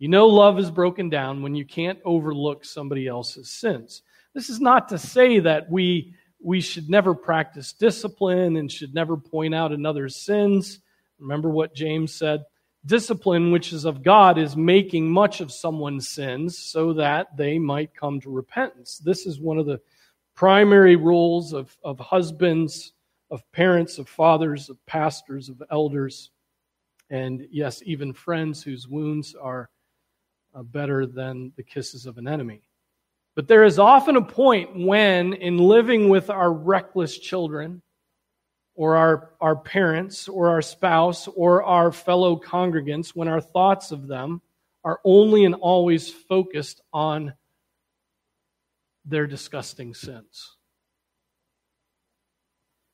You 0.00 0.08
know, 0.08 0.26
love 0.26 0.58
is 0.58 0.68
broken 0.68 1.10
down 1.10 1.42
when 1.42 1.54
you 1.54 1.64
can't 1.64 2.00
overlook 2.04 2.64
somebody 2.64 3.06
else's 3.06 3.52
sins. 3.52 4.02
This 4.34 4.50
is 4.50 4.58
not 4.58 4.88
to 4.88 4.98
say 4.98 5.38
that 5.38 5.70
we, 5.70 6.12
we 6.42 6.60
should 6.60 6.90
never 6.90 7.14
practice 7.14 7.72
discipline 7.72 8.56
and 8.56 8.72
should 8.72 8.94
never 8.94 9.16
point 9.16 9.54
out 9.54 9.70
another's 9.70 10.16
sins. 10.16 10.80
Remember 11.20 11.50
what 11.50 11.72
James 11.72 12.12
said? 12.12 12.46
Discipline, 12.86 13.50
which 13.50 13.72
is 13.72 13.84
of 13.84 14.02
God, 14.02 14.38
is 14.38 14.56
making 14.56 15.10
much 15.10 15.40
of 15.40 15.50
someone's 15.50 16.08
sins 16.08 16.56
so 16.56 16.92
that 16.92 17.36
they 17.36 17.58
might 17.58 17.94
come 17.94 18.20
to 18.20 18.30
repentance. 18.30 18.98
This 18.98 19.26
is 19.26 19.40
one 19.40 19.58
of 19.58 19.66
the 19.66 19.80
primary 20.36 20.94
roles 20.94 21.52
of, 21.52 21.76
of 21.82 21.98
husbands, 21.98 22.92
of 23.30 23.42
parents, 23.50 23.98
of 23.98 24.08
fathers, 24.08 24.70
of 24.70 24.84
pastors, 24.86 25.48
of 25.48 25.60
elders, 25.70 26.30
and 27.10 27.46
yes, 27.50 27.82
even 27.84 28.12
friends 28.12 28.62
whose 28.62 28.86
wounds 28.86 29.34
are 29.34 29.68
uh, 30.54 30.62
better 30.62 31.06
than 31.06 31.52
the 31.56 31.62
kisses 31.62 32.06
of 32.06 32.18
an 32.18 32.28
enemy. 32.28 32.62
But 33.34 33.48
there 33.48 33.64
is 33.64 33.78
often 33.78 34.16
a 34.16 34.22
point 34.22 34.78
when, 34.78 35.34
in 35.34 35.58
living 35.58 36.08
with 36.08 36.30
our 36.30 36.52
reckless 36.52 37.18
children, 37.18 37.82
or 38.76 38.96
our, 38.96 39.30
our 39.40 39.56
parents, 39.56 40.28
or 40.28 40.50
our 40.50 40.62
spouse, 40.62 41.28
or 41.28 41.64
our 41.64 41.90
fellow 41.90 42.38
congregants, 42.38 43.08
when 43.10 43.26
our 43.26 43.40
thoughts 43.40 43.90
of 43.90 44.06
them 44.06 44.40
are 44.84 45.00
only 45.04 45.44
and 45.44 45.54
always 45.56 46.10
focused 46.10 46.80
on 46.92 47.34
their 49.04 49.26
disgusting 49.26 49.94
sins. 49.94 50.56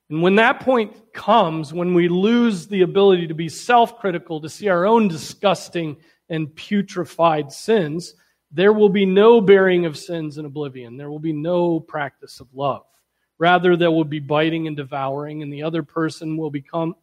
And 0.09 0.21
when 0.21 0.35
that 0.35 0.61
point 0.61 1.13
comes, 1.13 1.73
when 1.73 1.93
we 1.93 2.07
lose 2.07 2.67
the 2.67 2.81
ability 2.81 3.27
to 3.27 3.33
be 3.33 3.49
self 3.49 3.99
critical, 3.99 4.41
to 4.41 4.49
see 4.49 4.67
our 4.67 4.85
own 4.85 5.07
disgusting 5.07 5.97
and 6.29 6.47
putrefied 6.47 7.51
sins, 7.51 8.15
there 8.51 8.73
will 8.73 8.89
be 8.89 9.05
no 9.05 9.41
bearing 9.41 9.85
of 9.85 9.97
sins 9.97 10.37
in 10.37 10.45
oblivion. 10.45 10.97
There 10.97 11.09
will 11.09 11.19
be 11.19 11.33
no 11.33 11.79
practice 11.79 12.39
of 12.39 12.47
love. 12.53 12.83
Rather, 13.43 13.75
there 13.75 13.91
will 13.91 14.05
be 14.05 14.21
biting 14.21 14.67
and 14.67 14.77
devouring, 14.77 15.43
and 15.43 15.51
the 15.51 15.63
other 15.63 15.83
person 15.83 16.37
will 16.37 16.49
become 16.49 16.95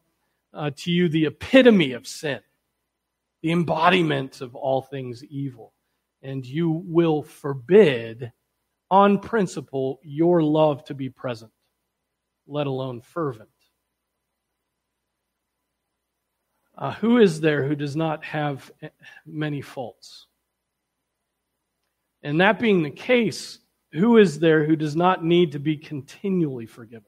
uh, 0.55 0.71
to 0.75 0.91
you 0.91 1.07
the 1.07 1.27
epitome 1.27 1.93
of 1.93 2.07
sin, 2.07 2.41
the 3.43 3.53
embodiment 3.53 4.41
of 4.41 4.55
all 4.55 4.81
things 4.81 5.23
evil. 5.23 5.75
And 6.23 6.47
you 6.47 6.71
will 6.71 7.23
forbid, 7.23 8.33
on 8.91 9.19
principle, 9.19 10.01
your 10.03 10.43
love 10.43 10.83
to 10.85 10.95
be 10.95 11.11
present, 11.11 11.53
let 12.47 12.67
alone 12.67 13.03
fervent. 13.03 13.51
Uh, 16.75 16.93
who 16.93 17.19
is 17.19 17.43
there 17.43 17.69
who 17.69 17.75
does 17.75 17.97
not 17.97 18.25
have 18.25 18.73
many 19.27 19.61
faults? 19.61 20.27
And 22.23 22.41
that 22.41 22.59
being 22.59 22.83
the 22.83 22.91
case, 22.91 23.59
who 23.93 24.19
is 24.19 24.39
there 24.39 24.65
who 24.65 24.77
does 24.77 24.95
not 24.95 25.25
need 25.25 25.53
to 25.53 25.59
be 25.59 25.77
continually 25.77 26.67
forgiven? 26.67 27.05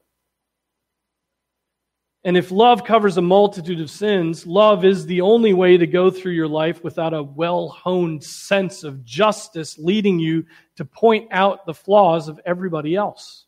And 2.25 2.37
if 2.37 2.51
love 2.51 2.85
covers 2.85 3.17
a 3.17 3.21
multitude 3.21 3.81
of 3.81 3.89
sins, 3.89 4.47
love 4.47 4.85
is 4.85 5.05
the 5.05 5.21
only 5.21 5.51
way 5.51 5.75
to 5.75 5.85
go 5.85 6.09
through 6.09 6.31
your 6.31 6.47
life 6.47 6.81
without 6.83 7.13
a 7.13 7.21
well 7.21 7.67
honed 7.67 8.23
sense 8.23 8.83
of 8.83 9.03
justice 9.03 9.77
leading 9.77 10.19
you 10.19 10.45
to 10.77 10.85
point 10.85 11.27
out 11.31 11.65
the 11.65 11.73
flaws 11.73 12.29
of 12.29 12.39
everybody 12.45 12.95
else. 12.95 13.45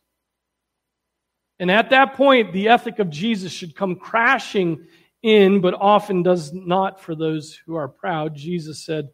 And 1.57 1.71
at 1.71 1.89
that 1.91 2.15
point, 2.15 2.51
the 2.51 2.67
ethic 2.67 2.99
of 2.99 3.09
Jesus 3.09 3.53
should 3.53 3.77
come 3.77 3.95
crashing 3.95 4.85
in, 5.23 5.61
but 5.61 5.73
often 5.73 6.21
does 6.21 6.51
not 6.51 6.99
for 6.99 7.15
those 7.15 7.55
who 7.65 7.75
are 7.75 7.87
proud. 7.87 8.35
Jesus 8.35 8.83
said, 8.83 9.07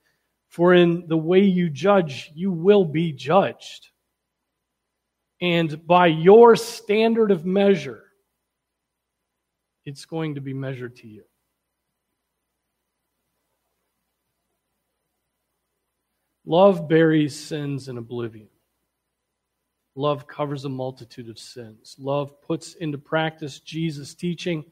For 0.50 0.74
in 0.74 1.06
the 1.08 1.18
way 1.18 1.42
you 1.42 1.70
judge, 1.70 2.32
you 2.34 2.52
will 2.52 2.84
be 2.84 3.12
judged. 3.12 3.91
And 5.42 5.86
by 5.88 6.08
your 6.08 6.56
standard 6.56 7.32
of 7.32 7.46
measure, 7.46 8.04
it's 9.86 10.06
going 10.06 10.36
to 10.36 10.42
be 10.42 10.54
measured 10.54 10.96
to 10.98 11.08
you. 11.08 11.24
Love 16.46 16.88
buries 16.88 17.36
sins 17.36 17.88
in 17.88 17.98
oblivion. 17.98 18.48
Love 19.96 20.28
covers 20.28 20.66
a 20.66 20.70
multitude 20.70 21.30
of 21.30 21.38
sins. 21.38 21.96
Love 22.00 22.42
puts 22.42 22.76
into 22.76 22.98
practice 22.98 23.60
Jesus' 23.60 24.14
teaching 24.14 24.64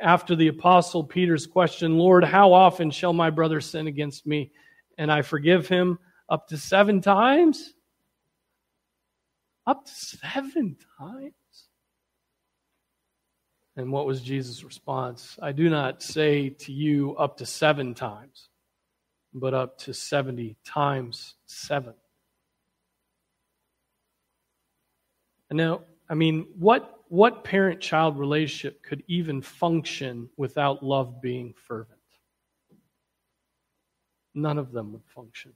after 0.00 0.36
the 0.36 0.48
apostle 0.48 1.02
Peter's 1.02 1.46
question, 1.46 1.98
Lord, 1.98 2.22
how 2.24 2.52
often 2.52 2.90
shall 2.90 3.12
my 3.12 3.30
brother 3.30 3.60
sin 3.60 3.88
against 3.88 4.26
me 4.26 4.52
and 4.96 5.10
I 5.10 5.22
forgive 5.22 5.68
him? 5.68 5.98
Up 6.28 6.46
to 6.48 6.56
seven 6.56 7.00
times? 7.00 7.74
Up 9.68 9.84
to 9.84 9.92
seven 9.92 10.78
times? 10.98 11.34
And 13.76 13.92
what 13.92 14.06
was 14.06 14.22
Jesus' 14.22 14.64
response? 14.64 15.38
I 15.42 15.52
do 15.52 15.68
not 15.68 16.02
say 16.02 16.48
to 16.48 16.72
you 16.72 17.14
up 17.16 17.36
to 17.36 17.46
seven 17.46 17.92
times, 17.92 18.48
but 19.34 19.52
up 19.52 19.76
to 19.80 19.92
70 19.92 20.56
times 20.64 21.34
seven. 21.44 21.92
And 25.50 25.58
now, 25.58 25.82
I 26.08 26.14
mean, 26.14 26.46
what 26.58 26.94
what 27.08 27.44
parent 27.44 27.80
child 27.80 28.18
relationship 28.18 28.82
could 28.82 29.02
even 29.06 29.42
function 29.42 30.30
without 30.38 30.82
love 30.82 31.20
being 31.20 31.54
fervent? 31.66 32.00
None 34.34 34.56
of 34.56 34.72
them 34.72 34.92
would 34.92 35.04
function. 35.14 35.52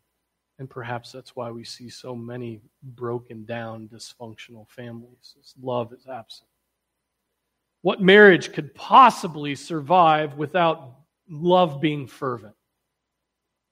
And 0.59 0.69
perhaps 0.69 1.11
that's 1.11 1.35
why 1.35 1.51
we 1.51 1.65
see 1.65 1.89
so 1.89 2.15
many 2.15 2.61
broken 2.83 3.45
down, 3.45 3.89
dysfunctional 3.89 4.69
families. 4.69 5.35
Love 5.61 5.93
is 5.93 6.07
absent. 6.07 6.49
What 7.81 8.01
marriage 8.01 8.53
could 8.53 8.75
possibly 8.75 9.55
survive 9.57 10.37
without 10.37 10.99
love 11.29 11.81
being 11.81 12.07
fervent? 12.07 12.55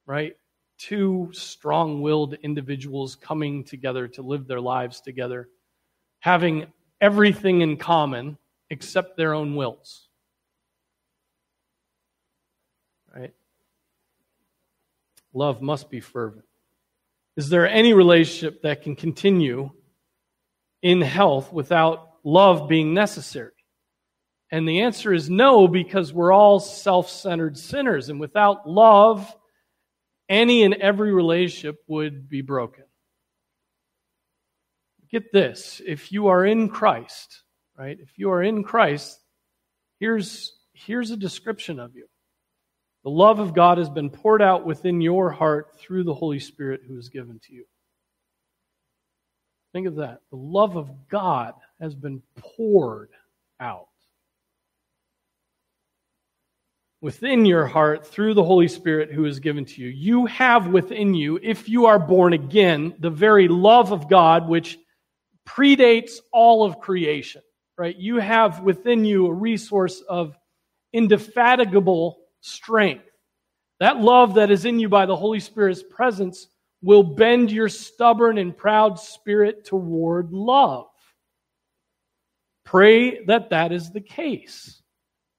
Right? 0.05 0.37
Two 0.79 1.29
strong 1.33 2.01
willed 2.01 2.35
individuals 2.43 3.15
coming 3.15 3.63
together 3.63 4.09
to 4.09 4.23
live 4.23 4.49
their 4.49 4.61
lives 4.61 5.01
together, 5.01 5.49
having 6.19 6.67
everything 7.01 7.61
in 7.61 7.77
common 7.77 8.37
except 8.71 9.17
their 9.17 9.35
own 9.35 9.55
wills. 9.55 10.09
Right? 13.15 13.35
Love 15.33 15.63
must 15.63 15.91
be 15.91 16.01
fervent. 16.01 16.45
Is 17.37 17.49
there 17.49 17.69
any 17.69 17.95
relationship 17.95 18.63
that 18.63 18.83
can 18.83 18.97
continue 18.97 19.71
in 20.83 21.01
health 21.01 21.53
without 21.53 22.09
love 22.25 22.69
being 22.69 22.95
necessary? 22.95 23.53
And 24.51 24.69
the 24.69 24.81
answer 24.81 25.13
is 25.13 25.31
no, 25.31 25.69
because 25.69 26.13
we're 26.13 26.33
all 26.33 26.59
self 26.59 27.09
centered 27.09 27.57
sinners. 27.57 28.09
And 28.09 28.19
without 28.19 28.69
love, 28.69 29.33
any 30.29 30.65
and 30.65 30.75
every 30.75 31.13
relationship 31.13 31.77
would 31.87 32.29
be 32.29 32.43
broken. 32.43 32.85
Get 35.11 35.33
this 35.33 35.81
if 35.85 36.13
you 36.13 36.29
are 36.29 36.45
in 36.45 36.69
Christ, 36.69 37.43
right? 37.77 37.99
If 38.01 38.17
you 38.17 38.31
are 38.31 38.43
in 38.43 38.63
Christ, 38.63 39.19
here's, 39.99 40.53
here's 40.73 41.11
a 41.11 41.17
description 41.17 41.81
of 41.81 41.95
you. 41.95 42.07
The 43.05 43.11
love 43.11 43.39
of 43.39 43.55
God 43.55 43.79
has 43.79 43.89
been 43.89 44.11
poured 44.11 44.43
out 44.43 44.67
within 44.67 45.01
your 45.01 45.31
heart 45.31 45.79
through 45.79 46.05
the 46.05 46.15
Holy 46.15 46.39
Spirit 46.39 46.83
who 46.87 46.99
is 46.99 47.09
given 47.09 47.41
to 47.47 47.55
you. 47.55 47.65
Think 49.73 49.87
of 49.87 49.97
that. 49.97 50.21
The 50.31 50.37
love 50.37 50.77
of 50.77 51.09
God 51.09 51.55
has 51.81 51.95
been 51.95 52.23
poured 52.37 53.11
out 53.59 53.87
within 57.01 57.47
your 57.47 57.67
heart 57.67 58.07
through 58.07 58.35
the 58.35 58.45
Holy 58.45 58.69
Spirit 58.69 59.11
who 59.11 59.25
is 59.25 59.41
given 59.41 59.65
to 59.65 59.81
you. 59.81 59.89
You 59.89 60.27
have 60.27 60.67
within 60.67 61.15
you, 61.15 61.39
if 61.43 61.69
you 61.69 61.87
are 61.87 61.99
born 61.99 62.33
again, 62.35 62.95
the 62.99 63.11
very 63.11 63.49
love 63.49 63.93
of 63.93 64.09
God 64.09 64.49
which 64.49 64.79
predates 65.49 66.19
all 66.33 66.65
of 66.65 66.81
creation, 66.81 67.43
right? 67.79 67.97
You 67.97 68.17
have 68.17 68.61
within 68.61 69.05
you 69.05 69.27
a 69.27 69.33
resource 69.33 70.03
of 70.07 70.37
indefatigable 70.93 72.19
strength. 72.41 73.05
That 73.81 74.01
love 74.01 74.35
that 74.35 74.51
is 74.51 74.65
in 74.65 74.79
you 74.79 74.89
by 74.89 75.07
the 75.07 75.17
Holy 75.17 75.41
Spirit's 75.41 75.83
presence 75.83 76.49
will 76.83 77.03
bend 77.03 77.51
your 77.51 77.69
stubborn 77.69 78.39
and 78.39 78.57
proud 78.57 78.99
spirit 78.99 79.65
toward 79.65 80.33
love. 80.33 80.87
Pray 82.65 83.25
that 83.25 83.51
that 83.51 83.73
is 83.73 83.91
the 83.91 84.01
case. 84.01 84.81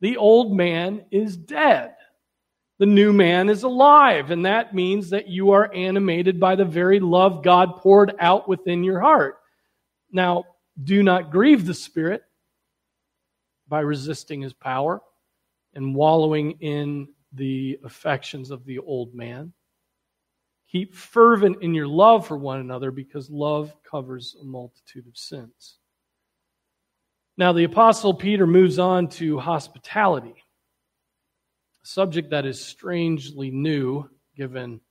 The 0.01 0.17
old 0.17 0.55
man 0.55 1.05
is 1.11 1.37
dead. 1.37 1.95
The 2.79 2.87
new 2.87 3.13
man 3.13 3.47
is 3.49 3.61
alive, 3.61 4.31
and 4.31 4.45
that 4.47 4.73
means 4.73 5.11
that 5.11 5.27
you 5.27 5.51
are 5.51 5.71
animated 5.71 6.39
by 6.39 6.55
the 6.55 6.65
very 6.65 6.99
love 6.99 7.43
God 7.43 7.77
poured 7.77 8.15
out 8.19 8.49
within 8.49 8.83
your 8.83 8.99
heart. 8.99 9.37
Now, 10.11 10.45
do 10.83 11.03
not 11.03 11.31
grieve 11.31 11.65
the 11.67 11.75
Spirit 11.75 12.23
by 13.67 13.81
resisting 13.81 14.41
his 14.41 14.53
power 14.53 14.99
and 15.73 15.95
wallowing 15.95 16.51
in 16.59 17.07
the 17.33 17.79
affections 17.83 18.51
of 18.51 18.65
the 18.65 18.79
old 18.79 19.13
man. 19.13 19.53
Keep 20.71 20.95
fervent 20.95 21.61
in 21.61 21.73
your 21.73 21.87
love 21.87 22.25
for 22.27 22.37
one 22.37 22.59
another 22.59 22.91
because 22.91 23.29
love 23.29 23.73
covers 23.89 24.35
a 24.39 24.43
multitude 24.43 25.07
of 25.07 25.17
sins. 25.17 25.77
Now, 27.37 27.53
the 27.53 27.63
Apostle 27.63 28.13
Peter 28.13 28.45
moves 28.45 28.79
on 28.79 29.07
to 29.09 29.39
hospitality, 29.39 30.35
a 31.83 31.87
subject 31.87 32.29
that 32.29 32.45
is 32.45 32.63
strangely 32.63 33.51
new 33.51 34.09
given 34.35 34.81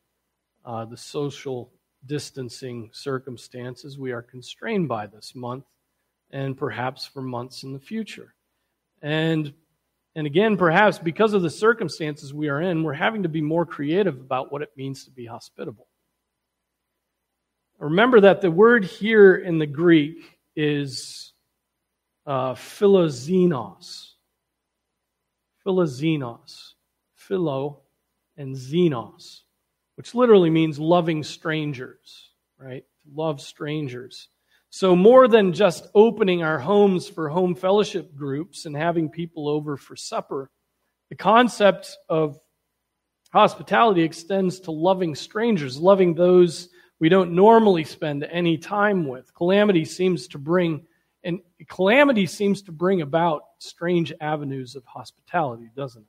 uh, 0.65 0.85
the 0.85 0.97
social 0.97 1.73
distancing 2.07 2.91
circumstances 2.93 3.99
we 3.99 4.13
are 4.13 4.23
constrained 4.23 4.89
by 4.89 5.07
this 5.07 5.35
month 5.35 5.65
and 6.31 6.57
perhaps 6.57 7.07
for 7.07 7.23
months 7.23 7.63
in 7.63 7.73
the 7.73 7.79
future. 7.79 8.35
And 9.03 9.53
and 10.15 10.27
again, 10.27 10.57
perhaps 10.57 10.99
because 10.99 11.35
of 11.35 11.43
the 11.43 11.51
circumstances 11.51 12.35
we 12.35 12.49
are 12.49 12.61
in, 12.61 12.83
we're 12.83 12.93
having 12.93 13.23
to 13.23 13.29
be 13.29 13.41
more 13.41 13.65
creative 13.65 14.17
about 14.17 14.51
what 14.51 14.63
it 14.63 14.71
means 14.77 15.05
to 15.05 15.11
be 15.11 15.27
hospitable. 15.27 15.87
Remember 17.79 18.21
that 18.21 18.41
the 18.41 18.51
word 18.51 18.85
here 18.85 19.37
in 19.37 19.59
the 19.59 19.67
Greek 19.67 20.39
is 20.55 21.33
uh, 22.27 22.55
philoxenos. 22.55 24.13
Philoxenos. 25.65 26.75
Philo 27.31 27.83
and 28.37 28.57
xenos, 28.57 29.43
which 29.95 30.15
literally 30.17 30.51
means 30.51 30.81
loving 30.81 31.23
strangers, 31.23 32.31
right? 32.59 32.85
love 33.15 33.41
strangers. 33.41 34.29
So, 34.73 34.95
more 34.95 35.27
than 35.27 35.53
just 35.53 35.89
opening 35.97 36.45
our 36.45 36.59
homes 36.59 37.09
for 37.09 37.29
home 37.29 37.57
fellowship 37.57 38.15
groups 38.15 38.67
and 38.67 38.77
having 38.77 39.11
people 39.11 39.49
over 39.49 39.77
for 39.77 39.97
supper, 39.97 40.49
the 41.09 41.17
concept 41.17 41.97
of 42.09 42.39
hospitality 43.33 44.03
extends 44.03 44.61
to 44.61 44.71
loving 44.71 45.17
strangers, 45.17 45.79
loving 45.79 46.15
those 46.15 46.69
we 47.01 47.09
don't 47.09 47.33
normally 47.33 47.83
spend 47.83 48.23
any 48.31 48.59
time 48.59 49.09
with. 49.09 49.35
Calamity 49.35 49.85
seems 49.85 50.29
to 50.29 50.39
bring 50.39 50.87
and 51.25 51.41
calamity 51.69 52.27
seems 52.27 52.63
to 52.63 52.73
bring 52.73 53.03
about 53.03 53.43
strange 53.59 54.13
avenues 54.21 54.77
of 54.77 54.85
hospitality, 54.87 55.71
doesn't 55.77 56.03
it? 56.03 56.09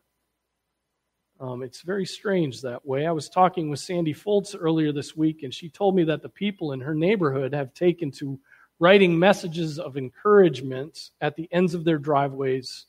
Um, 1.44 1.64
it's 1.64 1.82
very 1.82 2.06
strange 2.06 2.62
that 2.62 2.86
way. 2.86 3.08
I 3.08 3.12
was 3.12 3.28
talking 3.28 3.70
with 3.70 3.80
Sandy 3.80 4.14
Foltz 4.14 4.56
earlier 4.58 4.94
this 4.94 5.18
week, 5.18 5.42
and 5.42 5.52
she 5.52 5.70
told 5.70 5.96
me 5.96 6.04
that 6.04 6.22
the 6.22 6.30
people 6.30 6.72
in 6.74 6.80
her 6.80 6.94
neighborhood 6.94 7.54
have 7.54 7.74
taken 7.74 8.12
to 8.12 8.40
writing 8.82 9.18
messages 9.18 9.78
of 9.78 9.96
encouragement 9.96 11.12
at 11.22 11.36
the 11.36 11.48
ends 11.52 11.76
of 11.76 11.86
their 11.86 12.00
driveways 12.00 12.88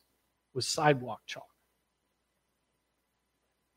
with 0.54 0.64
sidewalk 0.64 1.20
chalk. 1.26 1.44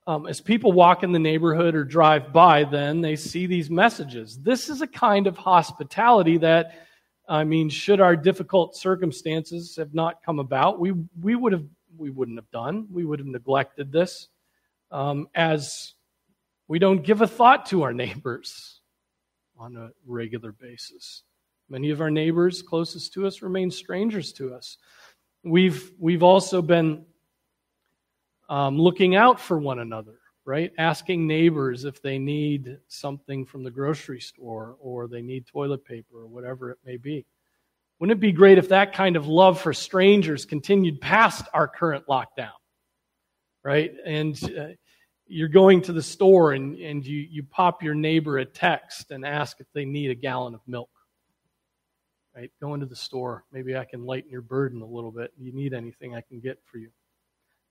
Um, 0.08 0.26
as 0.26 0.40
people 0.40 0.72
walk 0.72 1.04
in 1.04 1.12
the 1.12 1.20
neighborhood 1.20 1.76
or 1.76 1.84
drive 1.84 2.32
by, 2.32 2.64
then 2.64 3.02
they 3.02 3.18
see 3.18 3.48
these 3.48 3.70
messages. 3.70 4.40
This 4.40 4.70
is 4.70 4.82
a 4.82 4.88
kind 4.88 5.28
of 5.28 5.36
hospitality 5.36 6.38
that, 6.38 6.86
I 7.28 7.44
mean, 7.44 7.70
should 7.70 8.00
our 8.00 8.16
difficult 8.16 8.78
circumstances 8.78 9.76
have 9.76 9.94
not 9.94 10.24
come 10.24 10.40
about, 10.40 10.80
we, 10.80 10.94
we 11.22 11.36
would 11.36 11.52
have 11.52 11.66
we 11.98 12.12
wouldn't 12.12 12.38
have 12.38 12.52
done. 12.52 12.88
We 12.92 13.06
would 13.06 13.20
have 13.20 13.28
neglected 13.28 13.92
this, 13.92 14.28
um, 14.92 15.28
as 15.34 15.94
we 16.68 16.80
don't 16.80 17.04
give 17.04 17.22
a 17.22 17.28
thought 17.28 17.66
to 17.68 17.84
our 17.84 17.94
neighbors 17.94 18.82
on 19.58 19.76
a 19.76 19.92
regular 20.06 20.52
basis. 20.52 21.24
Many 21.70 21.90
of 21.90 22.02
our 22.02 22.12
neighbors 22.12 22.62
closest 22.62 23.14
to 23.14 23.26
us 23.26 23.42
remain 23.42 23.72
strangers 23.72 24.32
to 24.34 24.54
us. 24.54 24.78
We've, 25.44 25.92
we've 26.00 26.24
also 26.24 26.62
been 26.62 27.06
um, 28.50 28.78
looking 28.78 29.16
out 29.16 29.40
for 29.40 29.58
one 29.58 29.80
another, 29.80 30.20
right? 30.46 30.72
Asking 30.78 31.26
neighbors 31.26 31.86
if 31.86 32.02
they 32.02 32.20
need 32.20 32.78
something 32.88 33.46
from 33.46 33.64
the 33.64 33.72
grocery 33.72 34.20
store 34.20 34.76
or 34.80 35.08
they 35.08 35.22
need 35.22 35.48
toilet 35.48 35.84
paper 35.84 36.20
or 36.20 36.28
whatever 36.28 36.70
it 36.72 36.78
may 36.86 36.98
be. 36.98 37.26
Wouldn't 38.00 38.18
it 38.18 38.22
be 38.22 38.32
great 38.32 38.58
if 38.58 38.70
that 38.70 38.94
kind 38.94 39.16
of 39.16 39.28
love 39.28 39.60
for 39.60 39.74
strangers 39.74 40.46
continued 40.46 41.02
past 41.02 41.46
our 41.54 41.68
current 41.68 42.06
lockdown, 42.08 42.52
right? 43.64 43.92
And 44.06 44.38
uh, 44.58 44.68
you're 45.26 45.48
going 45.48 45.82
to 45.84 45.94
the 45.94 46.04
store 46.04 46.54
and, 46.54 46.76
and 46.76 47.04
you, 47.04 47.26
you 47.30 47.42
pop 47.42 47.82
your 47.82 47.96
neighbor 47.96 48.38
a 48.38 48.46
text 48.46 49.10
and 49.10 49.26
ask 49.26 49.60
if 49.60 49.68
they 49.74 49.86
need 49.86 50.12
a 50.12 50.16
gallon 50.16 50.54
of 50.54 50.62
milk 50.68 50.90
right? 52.36 52.52
Go 52.62 52.74
into 52.74 52.86
the 52.86 52.96
store. 52.96 53.46
Maybe 53.52 53.78
I 53.78 53.86
can 53.86 54.06
lighten 54.06 54.30
your 54.30 54.42
burden 54.42 54.82
a 54.82 54.86
little 54.86 55.12
bit. 55.12 55.32
You 55.40 55.54
need 55.54 55.74
anything 55.74 56.16
I 56.16 56.22
can 56.22 56.40
get 56.40 56.60
for 56.66 56.78
you. 56.78 56.90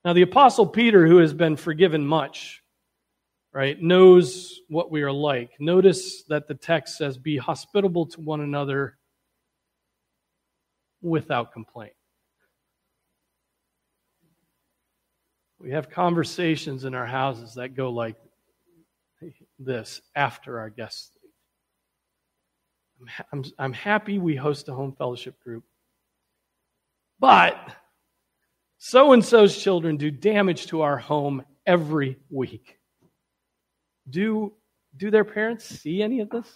Now, 0.03 0.13
the 0.13 0.23
Apostle 0.23 0.67
Peter, 0.67 1.07
who 1.07 1.17
has 1.17 1.33
been 1.33 1.55
forgiven 1.55 2.05
much, 2.05 2.61
right, 3.53 3.79
knows 3.81 4.59
what 4.67 4.91
we 4.91 5.03
are 5.03 5.11
like. 5.11 5.51
Notice 5.59 6.23
that 6.23 6.47
the 6.47 6.55
text 6.55 6.97
says, 6.97 7.17
Be 7.17 7.37
hospitable 7.37 8.07
to 8.07 8.21
one 8.21 8.41
another 8.41 8.97
without 11.01 11.53
complaint. 11.53 11.93
We 15.59 15.71
have 15.71 15.89
conversations 15.89 16.83
in 16.85 16.93
our 16.93 17.07
houses 17.07 17.55
that 17.55 17.75
go 17.75 17.91
like 17.91 18.15
this 19.57 20.01
after 20.15 20.59
our 20.59 20.69
guests 20.69 21.14
I'm, 23.31 23.43
I'm, 23.57 23.73
happy 23.73 24.17
we 24.19 24.35
host 24.35 24.69
a 24.69 24.73
home 24.73 24.93
fellowship 24.97 25.39
group. 25.39 25.63
But 27.19 27.57
so 28.77 29.13
and 29.13 29.23
so's 29.23 29.57
children 29.57 29.97
do 29.97 30.11
damage 30.11 30.67
to 30.67 30.81
our 30.81 30.97
home 30.97 31.43
every 31.65 32.17
week. 32.29 32.77
Do, 34.09 34.53
Do 34.97 35.09
their 35.09 35.25
parents 35.25 35.65
see 35.65 36.01
any 36.01 36.19
of 36.19 36.29
this? 36.29 36.47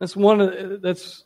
That's 0.00 0.16
one 0.16 0.40
of 0.40 0.82
that's 0.82 1.24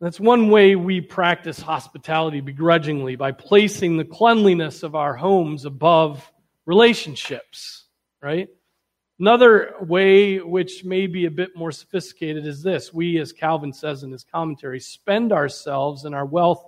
that's 0.00 0.18
one 0.18 0.48
way 0.48 0.74
we 0.74 1.00
practice 1.00 1.60
hospitality 1.60 2.40
begrudgingly 2.40 3.14
by 3.14 3.32
placing 3.32 3.96
the 3.96 4.04
cleanliness 4.04 4.82
of 4.82 4.94
our 4.94 5.14
homes 5.14 5.64
above 5.64 6.28
relationships, 6.66 7.84
right? 8.20 8.48
Another 9.22 9.74
way, 9.78 10.40
which 10.40 10.82
may 10.82 11.06
be 11.06 11.26
a 11.26 11.30
bit 11.30 11.50
more 11.54 11.70
sophisticated, 11.70 12.44
is 12.44 12.60
this. 12.60 12.92
We, 12.92 13.20
as 13.20 13.32
Calvin 13.32 13.72
says 13.72 14.02
in 14.02 14.10
his 14.10 14.24
commentary, 14.24 14.80
spend 14.80 15.32
ourselves 15.32 16.04
and 16.04 16.12
our 16.12 16.26
wealth 16.26 16.66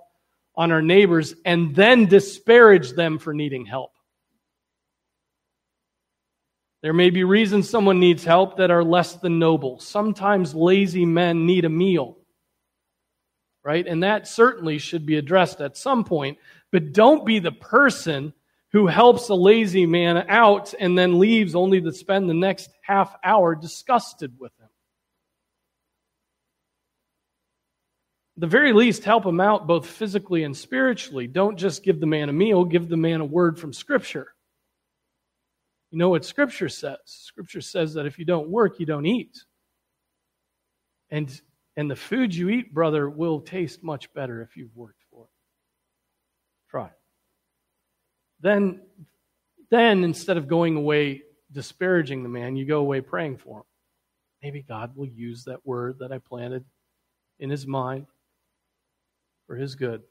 on 0.55 0.71
our 0.71 0.81
neighbors 0.81 1.35
and 1.43 1.75
then 1.75 2.05
disparage 2.05 2.93
them 2.93 3.19
for 3.19 3.33
needing 3.33 3.65
help. 3.65 3.91
There 6.81 6.93
may 6.93 7.09
be 7.09 7.25
reasons 7.25 7.69
someone 7.69 7.99
needs 7.99 8.23
help 8.23 8.55
that 8.55 8.71
are 8.71 8.85
less 8.85 9.15
than 9.15 9.37
noble. 9.37 9.81
Sometimes 9.81 10.55
lazy 10.55 11.05
men 11.05 11.45
need 11.45 11.65
a 11.65 11.69
meal, 11.69 12.15
right? 13.65 13.85
And 13.85 14.01
that 14.03 14.29
certainly 14.29 14.77
should 14.77 15.05
be 15.05 15.17
addressed 15.17 15.59
at 15.59 15.75
some 15.75 16.05
point. 16.05 16.37
But 16.71 16.93
don't 16.93 17.25
be 17.25 17.39
the 17.39 17.51
person 17.51 18.31
who 18.75 18.87
helps 18.87 19.29
a 19.29 19.33
lazy 19.33 19.85
man 19.85 20.17
out 20.27 20.73
and 20.77 20.97
then 20.97 21.17
leaves 21.17 21.55
only 21.55 21.79
to 21.79 21.93
spend 21.93 22.29
the 22.29 22.33
next 22.33 22.69
half 22.81 23.15
hour 23.23 23.55
disgusted 23.55 24.33
with 24.37 24.51
him. 24.59 24.67
the 28.37 28.47
very 28.47 28.73
least, 28.73 29.05
help 29.05 29.25
him 29.25 29.39
out 29.39 29.65
both 29.65 29.87
physically 29.87 30.43
and 30.43 30.55
spiritually. 30.55 31.25
Don't 31.25 31.57
just 31.57 31.83
give 31.83 32.01
the 32.01 32.05
man 32.05 32.27
a 32.27 32.33
meal, 32.33 32.65
give 32.65 32.89
the 32.89 32.97
man 32.97 33.21
a 33.21 33.25
word 33.25 33.57
from 33.57 33.71
Scripture. 33.71 34.27
You 35.91 35.99
know 35.99 36.09
what 36.09 36.25
Scripture 36.25 36.67
says? 36.67 36.97
Scripture 37.05 37.61
says 37.61 37.93
that 37.93 38.05
if 38.05 38.19
you 38.19 38.25
don't 38.25 38.49
work, 38.49 38.77
you 38.77 38.85
don't 38.85 39.05
eat. 39.05 39.37
And, 41.09 41.41
and 41.77 41.89
the 41.89 41.95
food 41.95 42.35
you 42.35 42.49
eat, 42.49 42.73
brother, 42.73 43.09
will 43.09 43.39
taste 43.39 43.81
much 43.83 44.13
better 44.13 44.41
if 44.41 44.57
you've 44.57 44.75
worked 44.75 45.03
for 45.09 45.23
it. 45.23 45.31
Try. 46.69 46.89
Then, 48.41 48.81
then 49.69 50.03
instead 50.03 50.37
of 50.37 50.47
going 50.47 50.75
away 50.75 51.23
disparaging 51.51 52.23
the 52.23 52.29
man, 52.29 52.55
you 52.55 52.65
go 52.65 52.79
away 52.79 53.01
praying 53.01 53.37
for 53.37 53.59
him. 53.59 53.65
Maybe 54.43 54.61
God 54.61 54.95
will 54.95 55.07
use 55.07 55.45
that 55.45 55.65
word 55.65 55.99
that 55.99 56.11
I 56.11 56.19
planted 56.19 56.65
in 57.39 57.49
his 57.49 57.65
mind 57.65 58.05
for 59.47 59.55
his 59.55 59.75
good. 59.75 60.03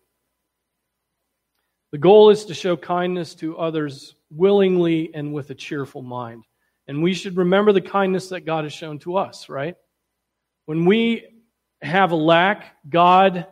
The 1.93 1.99
goal 1.99 2.31
is 2.31 2.47
to 2.47 2.55
show 2.55 2.77
kindness 2.77 3.37
to 3.37 3.57
others 3.57 4.17
willingly 4.31 5.15
and 5.15 5.33
with 5.33 5.51
a 5.51 5.55
cheerful 5.55 6.03
mind. 6.03 6.45
And 6.89 7.03
we 7.03 7.15
should 7.15 7.37
remember 7.37 7.73
the 7.73 7.81
kindness 7.81 8.31
that 8.31 8.45
God 8.45 8.65
has 8.65 8.73
shown 8.73 8.99
to 9.01 9.17
us, 9.17 9.49
right? 9.49 9.77
When 10.67 10.87
we 10.87 11.25
have 11.81 12.11
a 12.11 12.17
lack, 12.17 12.77
God 12.89 13.47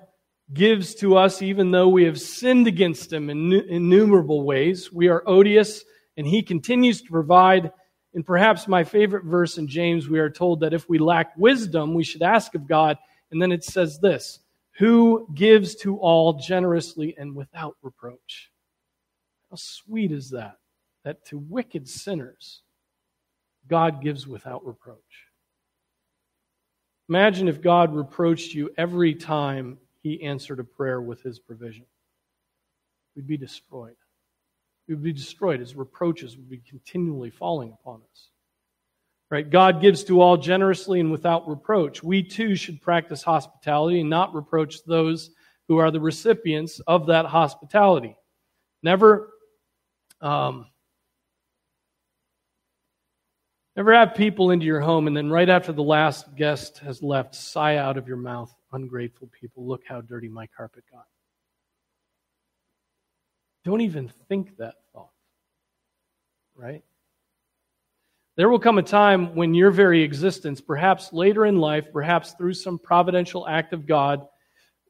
gives 0.52 0.94
to 0.96 1.16
us 1.16 1.42
even 1.42 1.70
though 1.70 1.88
we 1.88 2.04
have 2.04 2.20
sinned 2.20 2.66
against 2.66 3.12
Him 3.12 3.30
in 3.30 3.52
innumerable 3.52 4.42
ways. 4.42 4.92
We 4.92 5.08
are 5.08 5.22
odious, 5.26 5.84
and 6.16 6.26
He 6.26 6.42
continues 6.42 7.02
to 7.02 7.10
provide. 7.10 7.72
And 8.14 8.26
perhaps 8.26 8.68
my 8.68 8.84
favorite 8.84 9.24
verse 9.24 9.58
in 9.58 9.66
James, 9.66 10.08
we 10.08 10.18
are 10.18 10.30
told 10.30 10.60
that 10.60 10.74
if 10.74 10.88
we 10.88 10.98
lack 10.98 11.36
wisdom, 11.36 11.94
we 11.94 12.04
should 12.04 12.22
ask 12.22 12.54
of 12.54 12.68
God. 12.68 12.98
And 13.30 13.40
then 13.40 13.52
it 13.52 13.64
says 13.64 13.98
this 13.98 14.40
who 14.78 15.28
gives 15.34 15.74
to 15.76 15.98
all 15.98 16.34
generously 16.34 17.14
and 17.18 17.36
without 17.36 17.76
reproach. 17.82 18.50
How 19.50 19.56
sweet 19.56 20.12
is 20.12 20.30
that? 20.30 20.56
That 21.04 21.24
to 21.26 21.38
wicked 21.38 21.88
sinners, 21.88 22.62
God 23.68 24.02
gives 24.02 24.26
without 24.26 24.64
reproach. 24.64 25.26
Imagine 27.08 27.48
if 27.48 27.60
God 27.60 27.94
reproached 27.94 28.54
you 28.54 28.70
every 28.78 29.14
time 29.14 29.78
he 30.02 30.22
answered 30.22 30.60
a 30.60 30.64
prayer 30.64 31.00
with 31.00 31.22
his 31.22 31.38
provision. 31.38 31.86
We'd 33.14 33.26
be 33.26 33.36
destroyed. 33.36 33.96
We 34.88 34.94
would 34.94 35.04
be 35.04 35.12
destroyed. 35.12 35.60
His 35.60 35.76
reproaches 35.76 36.36
would 36.36 36.50
be 36.50 36.58
continually 36.58 37.30
falling 37.30 37.72
upon 37.72 38.02
us. 38.10 38.28
Right? 39.30 39.48
God 39.48 39.80
gives 39.80 40.04
to 40.04 40.20
all 40.20 40.36
generously 40.36 41.00
and 41.00 41.10
without 41.10 41.48
reproach. 41.48 42.02
We 42.02 42.22
too 42.22 42.54
should 42.54 42.82
practice 42.82 43.22
hospitality 43.22 44.00
and 44.00 44.10
not 44.10 44.34
reproach 44.34 44.84
those 44.84 45.30
who 45.68 45.78
are 45.78 45.90
the 45.90 46.00
recipients 46.00 46.80
of 46.80 47.06
that 47.06 47.24
hospitality. 47.24 48.14
Never, 48.82 49.30
um, 50.20 50.66
never 53.74 53.94
have 53.94 54.14
people 54.14 54.50
into 54.50 54.66
your 54.66 54.80
home 54.80 55.06
and 55.06 55.16
then 55.16 55.30
right 55.30 55.48
after 55.48 55.72
the 55.72 55.82
last 55.82 56.34
guest 56.36 56.78
has 56.78 57.02
left, 57.02 57.34
sigh 57.34 57.76
out 57.76 57.96
of 57.96 58.08
your 58.08 58.18
mouth, 58.18 58.54
ungrateful 58.72 59.28
people, 59.38 59.66
look 59.66 59.82
how 59.86 60.00
dirty 60.00 60.28
my 60.28 60.46
carpet 60.46 60.84
got. 60.90 61.06
Don't 63.64 63.80
even 63.80 64.08
think 64.28 64.56
that 64.56 64.74
thought. 64.92 65.10
Right? 66.56 66.82
There 68.36 68.48
will 68.48 68.58
come 68.58 68.78
a 68.78 68.82
time 68.82 69.34
when 69.34 69.54
your 69.54 69.70
very 69.70 70.02
existence, 70.02 70.60
perhaps 70.60 71.12
later 71.12 71.44
in 71.44 71.58
life, 71.58 71.92
perhaps 71.92 72.32
through 72.32 72.54
some 72.54 72.78
providential 72.78 73.46
act 73.46 73.72
of 73.72 73.86
God, 73.86 74.26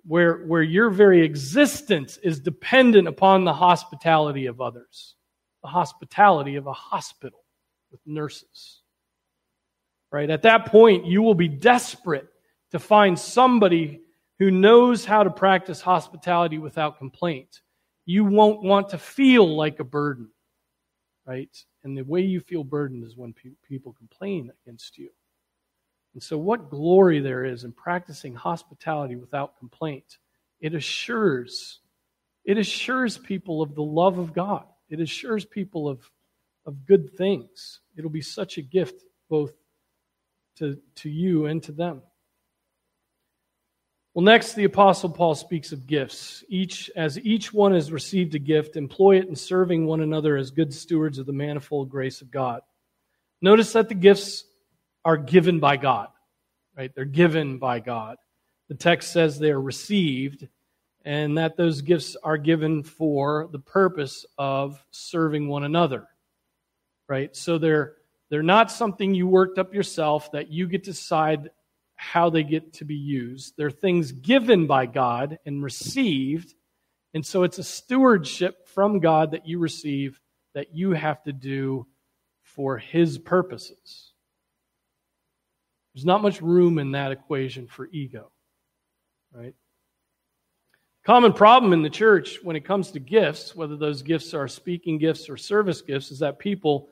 where, 0.04 0.44
where 0.44 0.62
your 0.62 0.90
very 0.90 1.24
existence 1.24 2.18
is 2.22 2.40
dependent 2.40 3.08
upon 3.08 3.44
the 3.44 3.52
hospitality 3.52 4.46
of 4.46 4.60
others, 4.60 5.16
the 5.62 5.68
hospitality 5.68 6.56
of 6.56 6.66
a 6.66 6.72
hospital 6.72 7.40
with 7.90 8.00
nurses. 8.06 8.80
Right? 10.10 10.30
At 10.30 10.42
that 10.42 10.66
point, 10.66 11.06
you 11.06 11.22
will 11.22 11.34
be 11.34 11.48
desperate 11.48 12.28
to 12.72 12.78
find 12.78 13.18
somebody 13.18 14.00
who 14.38 14.50
knows 14.50 15.04
how 15.04 15.22
to 15.22 15.30
practice 15.30 15.80
hospitality 15.80 16.58
without 16.58 16.98
complaint. 16.98 17.60
You 18.06 18.24
won't 18.24 18.62
want 18.62 18.88
to 18.88 18.98
feel 18.98 19.56
like 19.56 19.78
a 19.78 19.84
burden. 19.84 20.28
Right? 21.24 21.56
And 21.84 21.96
the 21.96 22.02
way 22.02 22.22
you 22.22 22.40
feel 22.40 22.64
burdened 22.64 23.04
is 23.04 23.16
when 23.16 23.32
pe- 23.32 23.50
people 23.62 23.92
complain 23.92 24.50
against 24.64 24.98
you. 24.98 25.10
And 26.14 26.22
so, 26.22 26.36
what 26.36 26.70
glory 26.70 27.20
there 27.20 27.44
is 27.44 27.64
in 27.64 27.72
practicing 27.72 28.34
hospitality 28.34 29.16
without 29.16 29.58
complaint. 29.58 30.18
It 30.60 30.74
assures, 30.74 31.80
it 32.44 32.58
assures 32.58 33.18
people 33.18 33.62
of 33.62 33.74
the 33.74 33.82
love 33.82 34.18
of 34.18 34.32
God. 34.32 34.64
It 34.88 35.00
assures 35.00 35.44
people 35.44 35.88
of, 35.88 36.00
of 36.66 36.84
good 36.86 37.16
things. 37.16 37.80
It'll 37.96 38.10
be 38.10 38.20
such 38.20 38.58
a 38.58 38.62
gift 38.62 39.04
both 39.28 39.52
to, 40.56 40.78
to 40.96 41.08
you 41.08 41.46
and 41.46 41.62
to 41.62 41.72
them. 41.72 42.02
Well, 44.14 44.24
next, 44.24 44.52
the 44.52 44.64
Apostle 44.64 45.08
Paul 45.08 45.34
speaks 45.34 45.72
of 45.72 45.86
gifts. 45.86 46.44
Each, 46.48 46.90
as 46.94 47.18
each 47.18 47.50
one 47.50 47.72
has 47.72 47.90
received 47.90 48.34
a 48.34 48.38
gift, 48.38 48.76
employ 48.76 49.16
it 49.16 49.26
in 49.26 49.34
serving 49.34 49.86
one 49.86 50.02
another 50.02 50.36
as 50.36 50.50
good 50.50 50.74
stewards 50.74 51.18
of 51.18 51.24
the 51.24 51.32
manifold 51.32 51.88
grace 51.88 52.20
of 52.20 52.30
God. 52.30 52.60
Notice 53.40 53.72
that 53.72 53.88
the 53.88 53.94
gifts 53.94 54.44
are 55.02 55.16
given 55.16 55.60
by 55.60 55.78
God, 55.78 56.08
right? 56.76 56.94
They're 56.94 57.06
given 57.06 57.58
by 57.58 57.80
God. 57.80 58.18
The 58.68 58.74
text 58.74 59.12
says 59.12 59.38
they 59.38 59.50
are 59.50 59.60
received, 59.60 60.46
and 61.06 61.38
that 61.38 61.56
those 61.56 61.80
gifts 61.80 62.14
are 62.22 62.36
given 62.36 62.82
for 62.82 63.48
the 63.50 63.60
purpose 63.60 64.26
of 64.36 64.84
serving 64.90 65.48
one 65.48 65.64
another, 65.64 66.06
right? 67.08 67.34
So 67.34 67.56
they're, 67.56 67.94
they're 68.28 68.42
not 68.42 68.70
something 68.70 69.14
you 69.14 69.26
worked 69.26 69.58
up 69.58 69.72
yourself 69.72 70.30
that 70.32 70.52
you 70.52 70.68
get 70.68 70.84
to 70.84 70.90
decide 70.90 71.48
how 72.02 72.30
they 72.30 72.42
get 72.42 72.72
to 72.74 72.84
be 72.84 72.96
used. 72.96 73.54
They're 73.56 73.70
things 73.70 74.10
given 74.10 74.66
by 74.66 74.86
God 74.86 75.38
and 75.46 75.62
received. 75.62 76.52
And 77.14 77.24
so 77.24 77.44
it's 77.44 77.58
a 77.58 77.64
stewardship 77.64 78.66
from 78.66 78.98
God 78.98 79.30
that 79.30 79.46
you 79.46 79.60
receive 79.60 80.20
that 80.54 80.74
you 80.74 80.90
have 80.92 81.22
to 81.22 81.32
do 81.32 81.86
for 82.42 82.76
His 82.76 83.18
purposes. 83.18 84.12
There's 85.94 86.04
not 86.04 86.22
much 86.22 86.42
room 86.42 86.78
in 86.80 86.90
that 86.92 87.12
equation 87.12 87.68
for 87.68 87.86
ego, 87.86 88.32
right? 89.32 89.54
Common 91.04 91.32
problem 91.32 91.72
in 91.72 91.82
the 91.82 91.90
church 91.90 92.38
when 92.42 92.56
it 92.56 92.64
comes 92.64 92.90
to 92.90 92.98
gifts, 93.00 93.54
whether 93.54 93.76
those 93.76 94.02
gifts 94.02 94.34
are 94.34 94.48
speaking 94.48 94.98
gifts 94.98 95.30
or 95.30 95.36
service 95.36 95.82
gifts, 95.82 96.10
is 96.10 96.18
that 96.18 96.40
people 96.40 96.88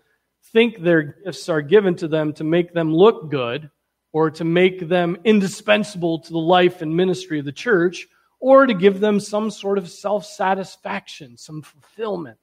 think 0.53 0.81
their 0.81 1.03
gifts 1.25 1.49
are 1.49 1.62
given 1.62 1.96
to 1.96 2.07
them 2.07 2.33
to 2.35 2.44
make 2.44 2.73
them 2.73 2.94
look 2.94 3.29
good 3.31 3.70
or 4.12 4.31
to 4.31 4.44
make 4.44 4.88
them 4.88 5.16
indispensable 5.25 6.18
to 6.20 6.33
the 6.33 6.38
life 6.38 6.83
and 6.83 6.96
ministry 6.96 7.38
of 7.38 7.44
the 7.44 7.53
church, 7.53 8.09
or 8.40 8.66
to 8.66 8.75
give 8.75 9.01
them 9.01 9.20
some 9.20 9.51
sort 9.51 9.79
of 9.79 9.88
self 9.88 10.25
satisfaction, 10.25 11.37
some 11.37 11.62
fulfillment. 11.62 12.38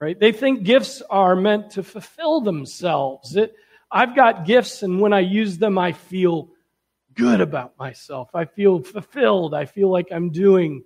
Right? 0.00 0.18
They 0.18 0.32
think 0.32 0.62
gifts 0.62 1.02
are 1.08 1.34
meant 1.34 1.70
to 1.72 1.82
fulfill 1.82 2.42
themselves. 2.42 3.34
It, 3.34 3.54
I've 3.90 4.14
got 4.14 4.44
gifts, 4.44 4.82
and 4.82 5.00
when 5.00 5.12
I 5.12 5.20
use 5.20 5.58
them, 5.58 5.78
I 5.78 5.92
feel 5.92 6.50
good 7.14 7.40
about 7.40 7.78
myself. 7.78 8.28
I 8.34 8.44
feel 8.44 8.82
fulfilled. 8.82 9.54
I 9.54 9.64
feel 9.64 9.90
like 9.90 10.08
I'm 10.10 10.30
doing 10.30 10.84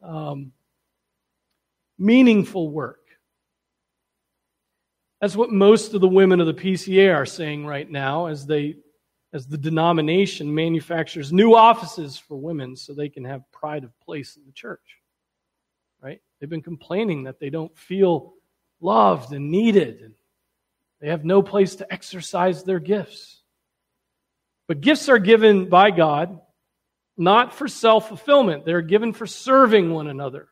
um, 0.00 0.52
meaningful 1.98 2.70
work. 2.70 3.00
That's 5.20 5.36
what 5.36 5.50
most 5.50 5.94
of 5.94 6.00
the 6.00 6.08
women 6.08 6.40
of 6.40 6.46
the 6.46 6.54
PCA 6.54 7.14
are 7.14 7.26
saying 7.26 7.64
right 7.64 7.88
now 7.88 8.26
as 8.26 8.46
they 8.46 8.76
as 9.32 9.46
the 9.46 9.58
denomination 9.58 10.54
manufactures 10.54 11.32
new 11.32 11.54
offices 11.54 12.18
for 12.18 12.36
women 12.36 12.76
so 12.76 12.92
they 12.92 13.08
can 13.08 13.24
have 13.24 13.50
pride 13.50 13.84
of 13.84 13.98
place 14.00 14.36
in 14.36 14.44
the 14.44 14.52
church. 14.52 14.98
Right? 16.02 16.20
They've 16.38 16.50
been 16.50 16.62
complaining 16.62 17.24
that 17.24 17.40
they 17.40 17.50
don't 17.50 17.76
feel 17.76 18.34
loved 18.80 19.32
and 19.32 19.50
needed 19.50 20.02
and 20.02 20.14
they 21.00 21.08
have 21.08 21.24
no 21.24 21.42
place 21.42 21.76
to 21.76 21.92
exercise 21.92 22.62
their 22.62 22.78
gifts. 22.78 23.42
But 24.68 24.80
gifts 24.80 25.08
are 25.08 25.18
given 25.18 25.68
by 25.68 25.90
God 25.90 26.40
not 27.16 27.54
for 27.54 27.68
self 27.68 28.08
fulfillment, 28.08 28.64
they're 28.64 28.82
given 28.82 29.12
for 29.12 29.26
serving 29.26 29.90
one 29.92 30.08
another. 30.08 30.48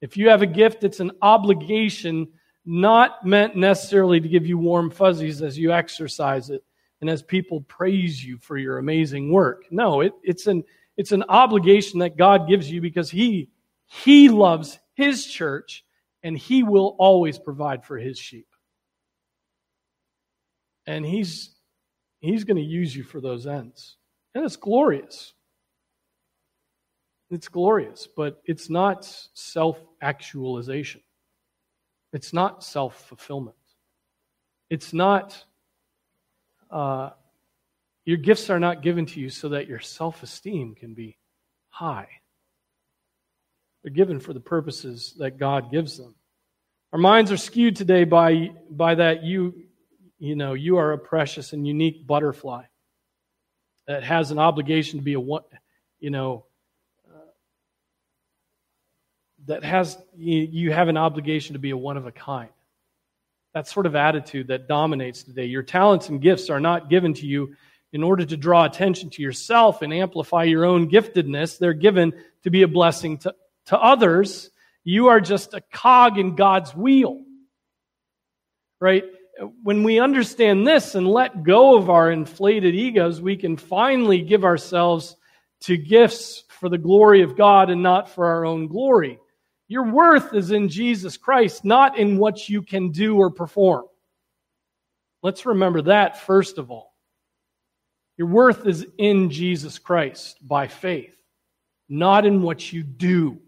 If 0.00 0.16
you 0.16 0.30
have 0.30 0.42
a 0.42 0.46
gift, 0.46 0.84
it's 0.84 1.00
an 1.00 1.12
obligation 1.20 2.28
not 2.64 3.26
meant 3.26 3.56
necessarily 3.56 4.20
to 4.20 4.28
give 4.28 4.46
you 4.46 4.58
warm 4.58 4.90
fuzzies 4.90 5.42
as 5.42 5.58
you 5.58 5.72
exercise 5.72 6.50
it 6.50 6.62
and 7.00 7.08
as 7.08 7.22
people 7.22 7.60
praise 7.62 8.24
you 8.24 8.38
for 8.38 8.56
your 8.56 8.78
amazing 8.78 9.32
work. 9.32 9.64
No, 9.70 10.00
it, 10.00 10.12
it's, 10.22 10.46
an, 10.46 10.64
it's 10.96 11.12
an 11.12 11.24
obligation 11.28 12.00
that 12.00 12.16
God 12.16 12.48
gives 12.48 12.70
you 12.70 12.80
because 12.80 13.10
He, 13.10 13.50
he 13.86 14.28
loves 14.28 14.78
His 14.94 15.26
church 15.26 15.84
and 16.22 16.36
He 16.36 16.62
will 16.62 16.96
always 16.98 17.38
provide 17.38 17.84
for 17.84 17.98
His 17.98 18.18
sheep. 18.18 18.48
And 20.86 21.04
He's, 21.04 21.54
he's 22.20 22.44
going 22.44 22.56
to 22.56 22.62
use 22.62 22.94
you 22.94 23.04
for 23.04 23.20
those 23.20 23.46
ends. 23.46 23.96
And 24.34 24.44
it's 24.44 24.56
glorious. 24.56 25.34
It's 27.30 27.48
glorious, 27.48 28.08
but 28.16 28.40
it's 28.46 28.70
not 28.70 29.04
self 29.34 29.78
actualization. 30.00 31.02
It's 32.12 32.32
not 32.32 32.64
self 32.64 33.06
fulfillment. 33.06 33.56
It's 34.70 34.92
not, 34.92 35.44
uh, 36.70 37.10
your 38.04 38.16
gifts 38.16 38.50
are 38.50 38.60
not 38.60 38.82
given 38.82 39.06
to 39.06 39.20
you 39.20 39.30
so 39.30 39.50
that 39.50 39.66
your 39.66 39.80
self 39.80 40.22
esteem 40.22 40.74
can 40.74 40.94
be 40.94 41.18
high. 41.68 42.08
They're 43.82 43.92
given 43.92 44.20
for 44.20 44.32
the 44.32 44.40
purposes 44.40 45.14
that 45.18 45.38
God 45.38 45.70
gives 45.70 45.98
them. 45.98 46.14
Our 46.92 46.98
minds 46.98 47.30
are 47.30 47.36
skewed 47.36 47.76
today 47.76 48.04
by, 48.04 48.50
by 48.70 48.94
that 48.96 49.22
you, 49.22 49.54
you 50.18 50.34
know, 50.36 50.54
you 50.54 50.78
are 50.78 50.92
a 50.92 50.98
precious 50.98 51.52
and 51.52 51.66
unique 51.66 52.06
butterfly 52.06 52.64
that 53.86 54.02
has 54.04 54.30
an 54.30 54.38
obligation 54.38 54.98
to 54.98 55.04
be 55.04 55.12
a, 55.12 55.20
one, 55.20 55.42
you 56.00 56.10
know, 56.10 56.46
that 59.48 59.64
has 59.64 59.96
you 60.16 60.72
have 60.72 60.88
an 60.88 60.96
obligation 60.96 61.54
to 61.54 61.58
be 61.58 61.70
a 61.70 61.76
one 61.76 61.96
of 61.96 62.06
a 62.06 62.12
kind. 62.12 62.50
That 63.54 63.66
sort 63.66 63.86
of 63.86 63.96
attitude 63.96 64.48
that 64.48 64.68
dominates 64.68 65.22
today. 65.22 65.46
Your 65.46 65.62
talents 65.62 66.08
and 66.08 66.20
gifts 66.20 66.50
are 66.50 66.60
not 66.60 66.90
given 66.90 67.14
to 67.14 67.26
you 67.26 67.54
in 67.92 68.02
order 68.02 68.24
to 68.24 68.36
draw 68.36 68.64
attention 68.64 69.10
to 69.10 69.22
yourself 69.22 69.82
and 69.82 69.92
amplify 69.92 70.44
your 70.44 70.64
own 70.64 70.90
giftedness. 70.90 71.58
They're 71.58 71.72
given 71.72 72.12
to 72.44 72.50
be 72.50 72.62
a 72.62 72.68
blessing 72.68 73.18
to, 73.18 73.34
to 73.66 73.78
others. 73.78 74.50
You 74.84 75.08
are 75.08 75.20
just 75.20 75.54
a 75.54 75.62
cog 75.72 76.18
in 76.18 76.36
God's 76.36 76.74
wheel. 76.74 77.22
Right? 78.80 79.04
When 79.62 79.82
we 79.82 79.98
understand 79.98 80.66
this 80.66 80.94
and 80.94 81.08
let 81.08 81.42
go 81.42 81.76
of 81.78 81.90
our 81.90 82.10
inflated 82.10 82.74
egos, 82.74 83.20
we 83.20 83.36
can 83.36 83.56
finally 83.56 84.20
give 84.20 84.44
ourselves 84.44 85.16
to 85.60 85.76
gifts 85.76 86.44
for 86.48 86.68
the 86.68 86.78
glory 86.78 87.22
of 87.22 87.36
God 87.36 87.70
and 87.70 87.82
not 87.82 88.10
for 88.10 88.26
our 88.26 88.44
own 88.44 88.66
glory. 88.66 89.18
Your 89.68 89.84
worth 89.84 90.34
is 90.34 90.50
in 90.50 90.68
Jesus 90.68 91.16
Christ, 91.18 91.64
not 91.64 91.98
in 91.98 92.18
what 92.18 92.48
you 92.48 92.62
can 92.62 92.90
do 92.90 93.16
or 93.16 93.30
perform. 93.30 93.84
Let's 95.22 95.44
remember 95.44 95.82
that 95.82 96.20
first 96.22 96.58
of 96.58 96.70
all. 96.70 96.94
Your 98.16 98.28
worth 98.28 98.66
is 98.66 98.86
in 98.96 99.30
Jesus 99.30 99.78
Christ 99.78 100.38
by 100.46 100.66
faith, 100.66 101.14
not 101.88 102.26
in 102.26 102.42
what 102.42 102.72
you 102.72 102.82
do. 102.82 103.38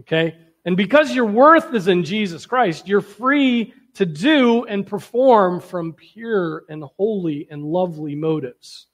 Okay? 0.00 0.36
And 0.64 0.76
because 0.76 1.14
your 1.14 1.26
worth 1.26 1.72
is 1.72 1.86
in 1.88 2.04
Jesus 2.04 2.44
Christ, 2.44 2.88
you're 2.88 3.00
free 3.00 3.72
to 3.94 4.04
do 4.04 4.64
and 4.64 4.86
perform 4.86 5.60
from 5.60 5.94
pure 5.94 6.64
and 6.68 6.84
holy 6.98 7.46
and 7.50 7.64
lovely 7.64 8.14
motives. 8.14 8.86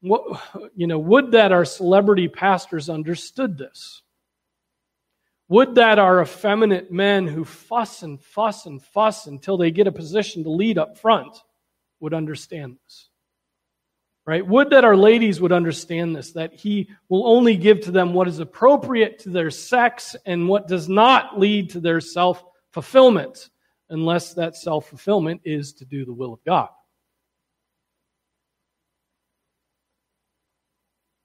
What, 0.00 0.40
you 0.74 0.86
know, 0.86 0.98
would 0.98 1.32
that 1.32 1.52
our 1.52 1.64
celebrity 1.64 2.28
pastors 2.28 2.90
understood 2.90 3.56
this. 3.56 4.02
Would 5.48 5.74
that 5.74 5.98
our 5.98 6.22
effeminate 6.22 6.90
men 6.90 7.26
who 7.26 7.44
fuss 7.44 8.02
and 8.02 8.20
fuss 8.20 8.66
and 8.66 8.82
fuss 8.82 9.26
until 9.26 9.56
they 9.56 9.70
get 9.70 9.86
a 9.86 9.92
position 9.92 10.44
to 10.44 10.50
lead 10.50 10.78
up 10.78 10.98
front 10.98 11.36
would 12.04 12.14
understand 12.14 12.76
this. 12.84 13.08
Right? 14.26 14.46
Would 14.46 14.70
that 14.70 14.84
our 14.84 14.96
ladies 14.96 15.40
would 15.40 15.52
understand 15.52 16.14
this, 16.14 16.32
that 16.32 16.54
he 16.54 16.90
will 17.08 17.26
only 17.26 17.56
give 17.56 17.80
to 17.82 17.90
them 17.90 18.14
what 18.14 18.28
is 18.28 18.38
appropriate 18.38 19.18
to 19.20 19.30
their 19.30 19.50
sex 19.50 20.14
and 20.24 20.48
what 20.48 20.68
does 20.68 20.88
not 20.88 21.38
lead 21.38 21.70
to 21.70 21.80
their 21.80 22.00
self 22.00 22.42
fulfillment, 22.72 23.50
unless 23.90 24.34
that 24.34 24.56
self 24.56 24.88
fulfillment 24.88 25.42
is 25.44 25.72
to 25.74 25.84
do 25.84 26.04
the 26.04 26.12
will 26.12 26.32
of 26.32 26.44
God. 26.44 26.68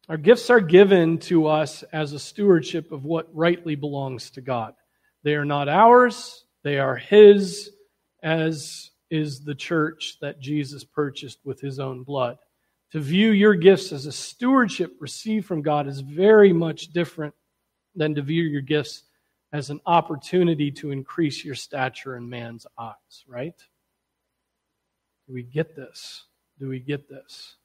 Our 0.10 0.18
gifts 0.18 0.50
are 0.50 0.60
given 0.60 1.20
to 1.20 1.46
us 1.46 1.84
as 1.94 2.14
a 2.14 2.20
stewardship 2.20 2.92
of 2.92 3.06
what 3.06 3.28
rightly 3.32 3.76
belongs 3.76 4.32
to 4.32 4.42
God. 4.42 4.74
They 5.24 5.36
are 5.36 5.46
not 5.46 5.70
ours, 5.70 6.46
they 6.64 6.80
are 6.80 6.96
His, 6.96 7.70
as 8.24 8.90
is 9.12 9.42
the 9.42 9.54
church 9.54 10.18
that 10.20 10.40
Jesus 10.40 10.84
purchased 10.84 11.38
with 11.44 11.62
His 11.62 11.80
own 11.80 12.02
blood. 12.02 12.40
To 12.94 13.00
view 13.00 13.30
your 13.30 13.54
gifts 13.54 13.92
as 13.92 14.08
a 14.08 14.12
stewardship 14.12 14.94
received 15.00 15.46
from 15.46 15.62
God 15.62 15.88
is 15.88 16.00
very 16.00 16.54
much 16.54 16.88
different 16.88 17.36
than 17.96 18.16
to 18.16 18.24
view 18.24 18.44
your 18.44 18.62
gifts 18.62 19.04
as 19.54 19.70
an 19.70 19.80
opportunity 19.86 20.72
to 20.72 20.90
increase 20.90 21.46
your 21.46 21.54
stature 21.54 22.18
in 22.18 22.28
man's 22.28 22.66
eyes, 22.80 23.26
right? 23.28 23.56
Do 25.28 25.36
we 25.36 25.44
get 25.44 25.76
this? 25.76 26.24
Do 26.60 26.68
we 26.68 26.80
get 26.80 27.08
this? 27.08 27.58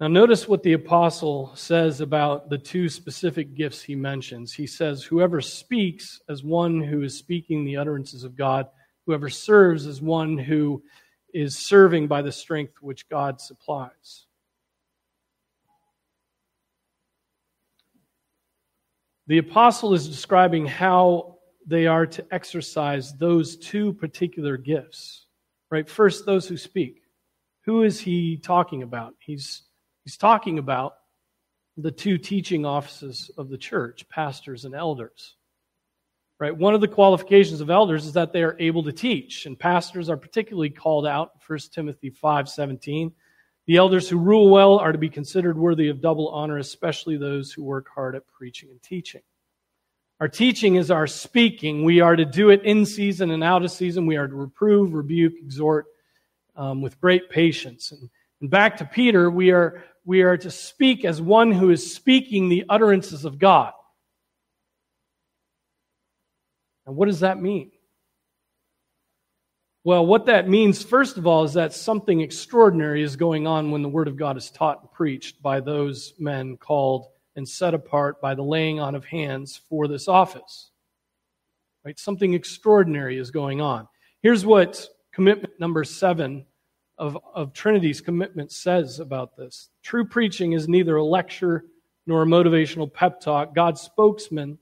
Now, 0.00 0.08
notice 0.08 0.48
what 0.48 0.64
the 0.64 0.72
apostle 0.72 1.52
says 1.54 2.00
about 2.00 2.50
the 2.50 2.58
two 2.58 2.88
specific 2.88 3.54
gifts 3.54 3.80
he 3.80 3.94
mentions. 3.94 4.52
He 4.52 4.66
says, 4.66 5.04
Whoever 5.04 5.40
speaks 5.40 6.20
as 6.28 6.42
one 6.42 6.80
who 6.80 7.02
is 7.02 7.16
speaking 7.16 7.64
the 7.64 7.76
utterances 7.76 8.24
of 8.24 8.36
God, 8.36 8.66
whoever 9.06 9.28
serves 9.28 9.86
as 9.86 10.02
one 10.02 10.36
who 10.36 10.82
is 11.32 11.56
serving 11.56 12.08
by 12.08 12.22
the 12.22 12.32
strength 12.32 12.74
which 12.80 13.08
God 13.08 13.40
supplies. 13.40 14.26
The 19.28 19.38
apostle 19.38 19.94
is 19.94 20.08
describing 20.08 20.66
how 20.66 21.38
they 21.66 21.86
are 21.86 22.06
to 22.06 22.26
exercise 22.32 23.14
those 23.14 23.56
two 23.56 23.92
particular 23.92 24.56
gifts. 24.56 25.26
Right? 25.70 25.88
First, 25.88 26.26
those 26.26 26.48
who 26.48 26.56
speak. 26.56 27.02
Who 27.64 27.84
is 27.84 28.00
he 28.00 28.36
talking 28.36 28.82
about? 28.82 29.14
He's 29.18 29.62
He's 30.04 30.16
talking 30.16 30.58
about 30.58 30.94
the 31.76 31.90
two 31.90 32.18
teaching 32.18 32.64
offices 32.64 33.30
of 33.36 33.48
the 33.48 33.58
church, 33.58 34.08
pastors 34.08 34.64
and 34.64 34.74
elders. 34.74 35.36
Right? 36.38 36.56
One 36.56 36.74
of 36.74 36.80
the 36.80 36.88
qualifications 36.88 37.60
of 37.60 37.70
elders 37.70 38.06
is 38.06 38.12
that 38.14 38.32
they 38.32 38.42
are 38.42 38.56
able 38.58 38.82
to 38.84 38.92
teach, 38.92 39.46
and 39.46 39.58
pastors 39.58 40.10
are 40.10 40.16
particularly 40.16 40.70
called 40.70 41.06
out, 41.06 41.30
in 41.34 41.40
1 41.46 41.58
Timothy 41.72 42.10
5:17. 42.10 43.12
The 43.66 43.76
elders 43.76 44.08
who 44.08 44.18
rule 44.18 44.50
well 44.50 44.78
are 44.78 44.92
to 44.92 44.98
be 44.98 45.08
considered 45.08 45.56
worthy 45.56 45.88
of 45.88 46.02
double 46.02 46.28
honor, 46.28 46.58
especially 46.58 47.16
those 47.16 47.52
who 47.52 47.64
work 47.64 47.88
hard 47.94 48.14
at 48.14 48.26
preaching 48.26 48.70
and 48.70 48.82
teaching. 48.82 49.22
Our 50.20 50.28
teaching 50.28 50.76
is 50.76 50.90
our 50.90 51.06
speaking. 51.06 51.82
We 51.84 52.00
are 52.00 52.14
to 52.14 52.24
do 52.24 52.50
it 52.50 52.62
in 52.62 52.84
season 52.84 53.30
and 53.30 53.42
out 53.42 53.64
of 53.64 53.70
season. 53.70 54.06
We 54.06 54.16
are 54.16 54.28
to 54.28 54.34
reprove, 54.34 54.92
rebuke, 54.92 55.34
exhort 55.38 55.86
um, 56.56 56.82
with 56.82 57.00
great 57.00 57.30
patience. 57.30 57.90
And, 57.90 58.10
and 58.40 58.50
back 58.50 58.76
to 58.78 58.84
Peter, 58.84 59.30
we 59.30 59.50
are 59.50 59.82
we 60.04 60.22
are 60.22 60.36
to 60.36 60.50
speak 60.50 61.04
as 61.04 61.20
one 61.20 61.50
who 61.50 61.70
is 61.70 61.94
speaking 61.94 62.48
the 62.48 62.64
utterances 62.68 63.24
of 63.24 63.38
God. 63.38 63.72
And 66.86 66.96
what 66.96 67.06
does 67.06 67.20
that 67.20 67.40
mean? 67.40 67.70
Well, 69.84 70.06
what 70.06 70.26
that 70.26 70.48
means, 70.48 70.82
first 70.82 71.18
of 71.18 71.26
all, 71.26 71.44
is 71.44 71.54
that 71.54 71.74
something 71.74 72.20
extraordinary 72.20 73.02
is 73.02 73.16
going 73.16 73.46
on 73.46 73.70
when 73.70 73.82
the 73.82 73.88
Word 73.88 74.08
of 74.08 74.16
God 74.16 74.36
is 74.36 74.50
taught 74.50 74.80
and 74.80 74.90
preached 74.92 75.42
by 75.42 75.60
those 75.60 76.14
men 76.18 76.56
called 76.56 77.08
and 77.36 77.46
set 77.46 77.74
apart 77.74 78.20
by 78.20 78.34
the 78.34 78.42
laying 78.42 78.80
on 78.80 78.94
of 78.94 79.04
hands 79.04 79.60
for 79.68 79.86
this 79.86 80.08
office. 80.08 80.70
Right? 81.84 81.98
Something 81.98 82.32
extraordinary 82.32 83.18
is 83.18 83.30
going 83.30 83.60
on. 83.60 83.88
Here's 84.22 84.46
what 84.46 84.86
commitment 85.12 85.52
number 85.60 85.84
seven 85.84 86.46
of, 86.98 87.18
of 87.34 87.52
Trinity's 87.52 88.00
commitment 88.00 88.52
says 88.52 89.00
about 89.00 89.36
this. 89.36 89.70
True 89.82 90.06
preaching 90.06 90.52
is 90.52 90.68
neither 90.68 90.96
a 90.96 91.04
lecture 91.04 91.64
nor 92.06 92.22
a 92.22 92.26
motivational 92.26 92.92
pep 92.92 93.20
talk. 93.20 93.54
God's 93.54 93.80
spokesman 93.80 94.58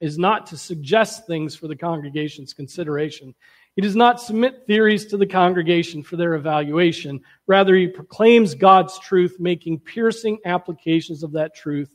is 0.00 0.18
not 0.18 0.46
to 0.46 0.56
suggest 0.56 1.26
things 1.26 1.56
for 1.56 1.68
the 1.68 1.76
congregation's 1.76 2.52
consideration. 2.52 3.34
He 3.76 3.82
does 3.82 3.96
not 3.96 4.20
submit 4.20 4.66
theories 4.66 5.06
to 5.06 5.16
the 5.16 5.26
congregation 5.26 6.02
for 6.02 6.16
their 6.16 6.34
evaluation. 6.34 7.20
Rather, 7.46 7.74
he 7.74 7.86
proclaims 7.86 8.54
God's 8.54 8.98
truth, 8.98 9.36
making 9.38 9.80
piercing 9.80 10.38
applications 10.44 11.22
of 11.22 11.32
that 11.32 11.54
truth 11.54 11.94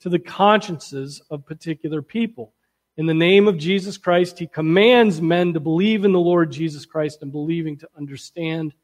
to 0.00 0.08
the 0.08 0.18
consciences 0.18 1.20
of 1.30 1.46
particular 1.46 2.02
people. 2.02 2.52
In 2.96 3.06
the 3.06 3.14
name 3.14 3.48
of 3.48 3.58
Jesus 3.58 3.96
Christ, 3.96 4.38
he 4.38 4.46
commands 4.46 5.22
men 5.22 5.54
to 5.54 5.60
believe 5.60 6.04
in 6.04 6.12
the 6.12 6.20
Lord 6.20 6.50
Jesus 6.50 6.84
Christ 6.84 7.22
and 7.22 7.32
believing 7.32 7.76
to 7.78 7.88
understand 7.96 8.74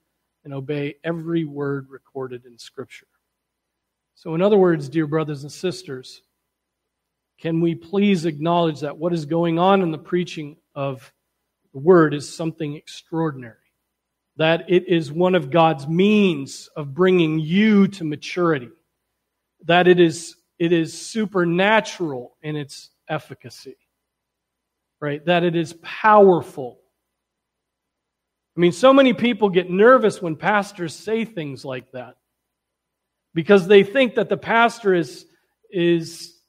and 0.46 0.54
obey 0.54 0.94
every 1.04 1.44
word 1.44 1.88
recorded 1.90 2.46
in 2.46 2.58
Scripture. 2.58 3.08
So, 4.14 4.34
in 4.34 4.40
other 4.40 4.56
words, 4.56 4.88
dear 4.88 5.06
brothers 5.06 5.42
and 5.42 5.52
sisters, 5.52 6.22
can 7.38 7.60
we 7.60 7.74
please 7.74 8.24
acknowledge 8.24 8.80
that 8.80 8.96
what 8.96 9.12
is 9.12 9.26
going 9.26 9.58
on 9.58 9.82
in 9.82 9.90
the 9.90 9.98
preaching 9.98 10.56
of 10.74 11.12
the 11.74 11.80
Word 11.80 12.14
is 12.14 12.34
something 12.34 12.74
extraordinary? 12.74 13.56
That 14.38 14.70
it 14.70 14.88
is 14.88 15.12
one 15.12 15.34
of 15.34 15.50
God's 15.50 15.86
means 15.86 16.70
of 16.76 16.94
bringing 16.94 17.38
you 17.38 17.88
to 17.88 18.04
maturity. 18.04 18.70
That 19.66 19.86
it 19.86 20.00
is, 20.00 20.36
it 20.58 20.72
is 20.72 20.98
supernatural 20.98 22.36
in 22.40 22.56
its 22.56 22.88
efficacy 23.10 23.76
right? 25.00 25.24
That 25.26 25.44
it 25.44 25.56
is 25.56 25.74
powerful. 25.82 26.78
I 28.56 28.60
mean, 28.60 28.72
so 28.72 28.92
many 28.92 29.12
people 29.12 29.50
get 29.50 29.68
nervous 29.68 30.22
when 30.22 30.36
pastors 30.36 30.94
say 30.94 31.26
things 31.26 31.64
like 31.64 31.92
that 31.92 32.16
because 33.34 33.68
they 33.68 33.82
think 33.82 34.14
that 34.14 34.30
the 34.30 34.38
pastor 34.38 34.94
is, 34.94 35.26
is, 35.70 36.40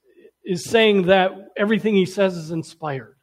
is 0.46 0.64
saying 0.64 1.08
that 1.08 1.32
everything 1.58 1.96
he 1.96 2.06
says 2.06 2.38
is 2.38 2.52
inspired. 2.52 3.18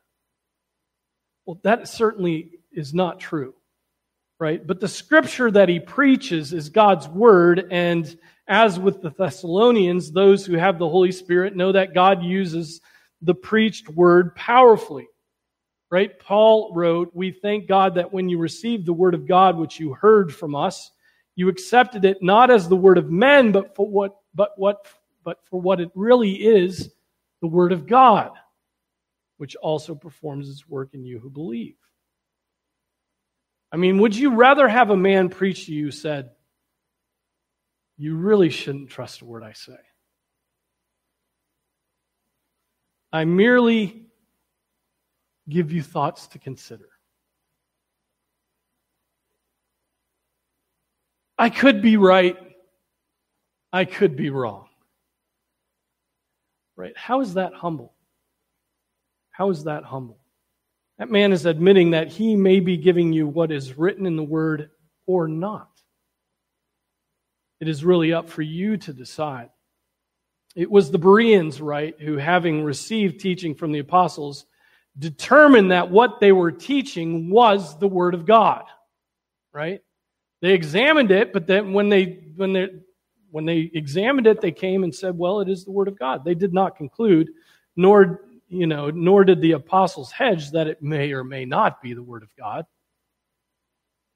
Well, 1.47 1.61
that 1.63 1.89
certainly 1.89 2.51
is 2.73 2.93
not 2.93 3.21
true, 3.21 3.55
right? 4.39 4.65
But 4.65 4.81
the 4.81 4.89
scripture 4.89 5.51
that 5.51 5.71
he 5.71 5.81
preaches 5.81 6.53
is 6.53 6.69
God's 6.69 7.09
word, 7.09 7.69
and 7.71 8.15
as 8.47 8.79
with 8.79 9.01
the 9.01 9.11
Thessalonians, 9.11 10.13
those 10.13 10.45
who 10.45 10.59
have 10.59 10.79
the 10.79 10.89
Holy 10.89 11.13
Spirit 11.13 11.57
know 11.57 11.73
that 11.73 11.95
God 11.95 12.23
uses 12.23 12.83
the 13.23 13.35
preached 13.35 13.89
word 13.89 14.35
powerfully 14.35 15.07
right? 15.95 16.19
Paul 16.19 16.73
wrote, 16.75 17.13
We 17.15 17.31
thank 17.31 17.69
God 17.69 17.95
that 17.95 18.13
when 18.13 18.29
you 18.29 18.37
received 18.37 18.85
the 18.85 18.93
word 18.93 19.15
of 19.15 19.29
God, 19.29 19.57
which 19.57 19.79
you 19.79 19.95
heard 19.95 20.35
from 20.35 20.57
us, 20.57 20.91
you 21.37 21.49
accepted 21.49 22.05
it 22.05 22.21
not 22.21 22.51
as 22.51 22.69
the 22.69 22.75
word 22.75 22.99
of 22.99 23.13
men, 23.13 23.53
but 23.53 23.77
for 23.77 23.87
what, 23.89 24.17
but 24.35 24.51
what, 24.57 24.89
but 25.23 25.39
for 25.49 25.61
what 25.61 25.81
it 25.81 25.93
really 25.95 26.33
is, 26.33 26.91
the 27.43 27.47
word 27.47 27.71
of 27.71 27.87
God, 27.87 28.33
which 29.37 29.55
also 29.55 29.95
performs 29.95 30.51
its 30.51 30.69
work 30.69 30.95
in 30.95 31.05
you 31.05 31.21
who 31.21 31.31
believe. 31.31 31.77
I 33.71 33.77
mean, 33.77 33.99
would 33.99 34.17
you 34.17 34.35
rather 34.35 34.67
have 34.67 34.91
a 34.91 34.97
man 34.97 35.29
preach 35.29 35.67
to 35.67 35.73
you 35.73 35.93
said, 35.93 36.31
You 37.99 38.17
really 38.17 38.51
shouldn't 38.51 38.91
trust 38.91 39.21
a 39.21 39.27
word 39.27 39.45
I 39.45 39.53
say? 39.53 39.79
I 43.13 43.25
merely 43.27 44.09
give 45.49 45.73
you 45.73 45.83
thoughts 45.83 46.27
to 46.29 46.39
consider. 46.39 46.89
I 51.37 51.51
could 51.51 51.83
be 51.83 51.97
right. 51.97 52.37
I 53.73 53.85
could 53.85 54.17
be 54.17 54.31
wrong. 54.31 54.69
Right? 56.77 56.97
How 56.97 57.21
is 57.21 57.35
that 57.35 57.55
humble? 57.55 57.93
How 59.31 59.51
is 59.51 59.65
that 59.65 59.85
humble? 59.85 60.19
That 60.99 61.11
man 61.11 61.33
is 61.33 61.45
admitting 61.45 61.91
that 61.91 62.09
he 62.09 62.37
may 62.37 62.61
be 62.61 62.77
giving 62.77 63.13
you 63.13 63.27
what 63.27 63.51
is 63.51 63.77
written 63.77 64.07
in 64.07 64.17
the 64.17 64.23
word 64.23 64.71
or 65.07 65.27
not. 65.27 65.71
It 67.61 67.69
is 67.69 67.85
really 67.85 68.13
up 68.13 68.29
for 68.29 68.43
you 68.43 68.77
to 68.77 68.93
decide. 68.93 69.51
It 70.55 70.71
was 70.71 70.91
the 70.91 70.99
Bereans, 70.99 71.61
right, 71.61 72.01
who, 72.01 72.17
having 72.17 72.63
received 72.63 73.19
teaching 73.19 73.57
from 73.57 73.73
the 73.73 73.81
apostles, 73.81 74.47
determined 74.99 75.71
that 75.71 75.91
what 75.91 76.21
they 76.21 76.33
were 76.33 76.53
teaching 76.53 77.31
was 77.31 77.79
the 77.79 77.89
Word 77.89 78.15
of 78.15 78.27
God. 78.27 78.65
Right? 79.53 79.81
They 80.41 80.53
examined 80.53 81.11
it, 81.11 81.33
but 81.33 81.47
then 81.47 81.73
when 81.73 81.89
they 81.89 82.25
when 82.37 82.53
they 82.53 82.69
when 83.31 83.47
they 83.47 83.71
examined 83.75 84.27
it, 84.27 84.41
they 84.41 84.53
came 84.53 84.85
and 84.85 84.95
said, 84.95 85.17
"Well, 85.17 85.41
it 85.41 85.49
is 85.49 85.65
the 85.65 85.71
Word 85.71 85.89
of 85.89 85.99
God." 85.99 86.25
They 86.25 86.35
did 86.35 86.53
not 86.53 86.77
conclude, 86.77 87.31
nor 87.77 88.21
you 88.49 88.67
know, 88.67 88.91
nor 88.91 89.25
did 89.25 89.41
the 89.41 89.53
apostles 89.53 90.13
hedge 90.13 90.51
that 90.51 90.67
it 90.67 90.83
may 90.83 91.13
or 91.13 91.25
may 91.25 91.45
not 91.45 91.83
be 91.83 91.95
the 91.95 92.03
Word 92.03 92.23
of 92.23 92.35
God. 92.37 92.67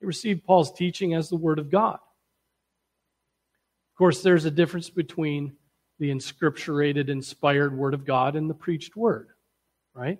They 0.00 0.06
received 0.06 0.44
Paul's 0.44 0.72
teaching 0.72 1.14
as 1.14 1.28
the 1.28 1.36
Word 1.36 1.58
of 1.58 1.70
God. 1.70 1.94
Of 1.94 3.98
course, 3.98 4.22
there's 4.22 4.44
a 4.44 4.50
difference 4.50 4.90
between 4.90 5.56
the 5.98 6.10
inscripturated, 6.10 7.08
inspired 7.08 7.76
Word 7.76 7.94
of 7.94 8.04
God 8.04 8.36
and 8.36 8.48
the 8.48 8.54
preached 8.54 8.96
Word, 8.96 9.28
right? 9.94 10.18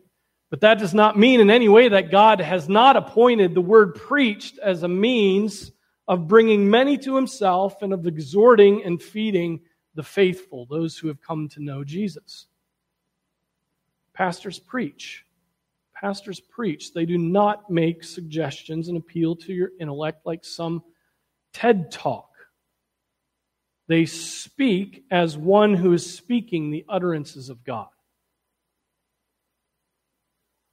But 0.51 0.61
that 0.61 0.79
does 0.79 0.95
not 0.95 1.19
mean 1.19 1.41
in 1.41 1.51
any 1.51 1.69
way 1.69 1.89
that 1.91 2.11
God 2.11 2.41
has 2.41 2.69
not 2.69 2.97
appointed 2.97 3.55
the 3.55 3.61
word 3.61 3.95
preached 3.95 4.59
as 4.59 4.83
a 4.83 4.89
means 4.89 5.73
of 6.07 6.27
bringing 6.27 6.71
many 6.71 6.97
to 6.99 7.15
himself 7.15 7.83
and 7.83 7.93
of 7.93 8.07
exhorting 8.07 8.83
and 8.85 9.03
feeding 9.03 9.61
the 9.95 10.03
faithful, 10.03 10.67
those 10.67 10.97
who 10.97 11.09
have 11.09 11.21
come 11.21 11.49
to 11.51 11.63
know 11.63 11.85
Jesus. 11.85 12.47
Pastors 14.15 14.59
preach. 14.59 15.25
Pastors 15.95 16.41
preach. 16.41 16.95
They 16.95 17.05
do 17.05 17.19
not 17.19 17.69
make 17.69 18.03
suggestions 18.03 18.89
and 18.89 18.97
appeal 18.97 19.37
to 19.37 19.53
your 19.53 19.71
intellect 19.79 20.25
like 20.25 20.45
some 20.45 20.83
TED 21.53 21.91
talk. 21.91 22.31
They 23.87 24.07
speak 24.07 25.05
as 25.11 25.37
one 25.37 25.75
who 25.75 25.93
is 25.93 26.15
speaking 26.15 26.71
the 26.71 26.85
utterances 26.89 27.49
of 27.49 27.65
God. 27.65 27.89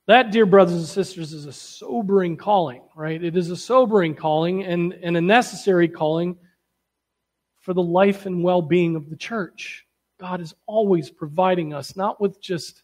That, 0.07 0.31
dear 0.31 0.45
brothers 0.45 0.75
and 0.75 0.85
sisters, 0.85 1.33
is 1.33 1.47
a 1.47 1.53
sobering 1.53 2.37
calling, 2.37 2.83
right? 2.95 3.21
It 3.23 3.35
is 3.35 3.49
a 3.49 3.57
sobering 3.57 4.13
calling 4.13 4.63
and, 4.63 4.93
and 4.93 5.17
a 5.17 5.21
necessary 5.21 5.87
calling 5.87 6.37
for 7.61 7.73
the 7.73 7.81
life 7.81 8.27
and 8.27 8.43
well 8.43 8.61
being 8.61 8.95
of 8.95 9.09
the 9.09 9.15
church. 9.15 9.85
God 10.19 10.41
is 10.41 10.53
always 10.67 11.09
providing 11.09 11.73
us, 11.73 11.95
not 11.95 12.21
with 12.21 12.39
just, 12.39 12.83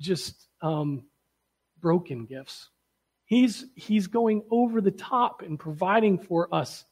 just 0.00 0.46
um, 0.62 1.04
broken 1.80 2.26
gifts. 2.26 2.68
He's, 3.24 3.66
he's 3.74 4.06
going 4.06 4.44
over 4.48 4.80
the 4.80 4.92
top 4.92 5.42
and 5.42 5.58
providing 5.58 6.16
for 6.16 6.54
us 6.54 6.84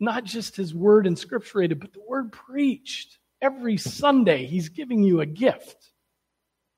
not 0.00 0.24
just 0.24 0.56
his 0.56 0.74
word 0.74 1.06
and 1.06 1.16
inscripturated, 1.16 1.78
but 1.78 1.92
the 1.92 2.02
word 2.08 2.32
preached. 2.32 3.18
Every 3.42 3.76
Sunday, 3.76 4.46
he's 4.46 4.70
giving 4.70 5.02
you 5.02 5.20
a 5.20 5.26
gift 5.26 5.92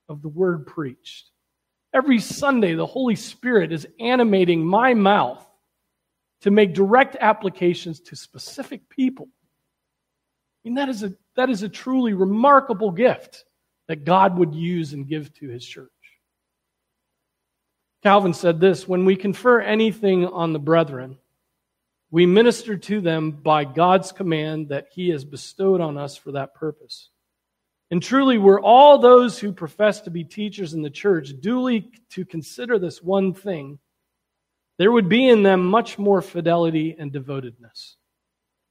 of 0.09 0.21
the 0.21 0.29
word 0.29 0.67
preached. 0.67 1.31
Every 1.95 2.19
Sunday, 2.19 2.75
the 2.75 2.85
Holy 2.85 3.15
Spirit 3.15 3.73
is 3.73 3.87
animating 4.01 4.67
my 4.67 4.95
mouth 4.95 5.47
to 6.41 6.51
make 6.51 6.75
direct 6.75 7.17
applications 7.21 8.01
to 8.01 8.17
specific 8.17 8.89
people. 8.89 9.29
I 10.65 10.69
mean, 10.69 10.75
that 10.75 10.89
is 10.89 11.05
a, 11.05 11.15
that 11.37 11.51
is 11.51 11.63
a 11.63 11.69
truly 11.69 12.13
remarkable 12.13 12.91
gift 12.91 13.45
that 13.87 14.05
God 14.05 14.37
would 14.39 14.55
use 14.55 14.93
and 14.93 15.07
give 15.07 15.33
to 15.35 15.49
his 15.49 15.65
church. 15.65 15.91
Calvin 18.03 18.35
said 18.35 18.61
this 18.61 18.89
When 18.89 19.05
we 19.05 19.15
confer 19.15 19.61
anything 19.61 20.27
on 20.27 20.53
the 20.53 20.59
brethren, 20.59 21.17
we 22.11 22.27
minister 22.27 22.77
to 22.77 23.01
them 23.01 23.31
by 23.31 23.65
God's 23.65 24.13
command 24.13 24.69
that 24.69 24.89
he 24.93 25.11
has 25.11 25.25
bestowed 25.25 25.81
on 25.81 25.97
us 25.97 26.17
for 26.17 26.33
that 26.33 26.55
purpose. 26.55 27.11
And 27.95 28.03
truly, 28.03 28.39
were 28.39 28.61
all 28.61 28.99
those 28.99 29.39
who 29.39 29.53
profess 29.53 30.01
to 30.01 30.11
be 30.11 30.25
teachers 30.25 30.75
in 30.75 30.83
the 30.83 30.91
church 30.91 31.31
duly 31.39 31.93
to 32.11 32.25
consider 32.25 32.77
this 32.77 33.01
one 33.01 33.33
thing, 33.33 33.79
there 34.79 34.91
would 34.91 35.09
be 35.09 35.29
in 35.29 35.45
them 35.45 35.65
much 35.65 35.97
more 35.97 36.21
fidelity 36.21 36.97
and 36.99 37.13
devotedness. 37.13 37.95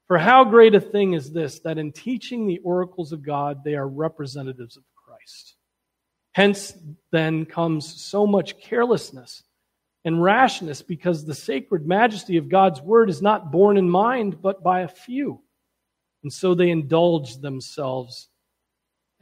For 0.08 0.18
how 0.18 0.44
great 0.44 0.76
a 0.76 0.82
thing 0.82 1.14
is 1.14 1.32
this, 1.32 1.60
that 1.60 1.78
in 1.78 1.94
teaching 1.94 2.48
the 2.48 2.60
oracles 2.66 3.14
of 3.14 3.26
God, 3.26 3.64
they 3.64 3.76
are 3.76 3.88
representatives 3.88 4.76
of 4.76 4.84
Christ. 4.94 5.56
Hence, 6.34 6.74
then, 7.14 7.46
comes 7.46 8.04
so 8.04 8.28
much 8.28 8.60
carelessness 8.60 9.42
and 10.04 10.22
rashness, 10.22 10.82
because 10.82 11.24
the 11.24 11.34
sacred 11.34 11.88
majesty 11.88 12.36
of 12.36 12.50
God's 12.50 12.82
word 12.82 13.10
is 13.10 13.22
not 13.22 13.54
borne 13.54 13.78
in 13.78 13.90
mind, 13.90 14.42
but 14.42 14.62
by 14.62 14.82
a 14.82 14.90
few. 14.90 15.40
And 16.24 16.34
so 16.34 16.56
they 16.56 16.70
indulge 16.70 17.38
themselves 17.38 18.28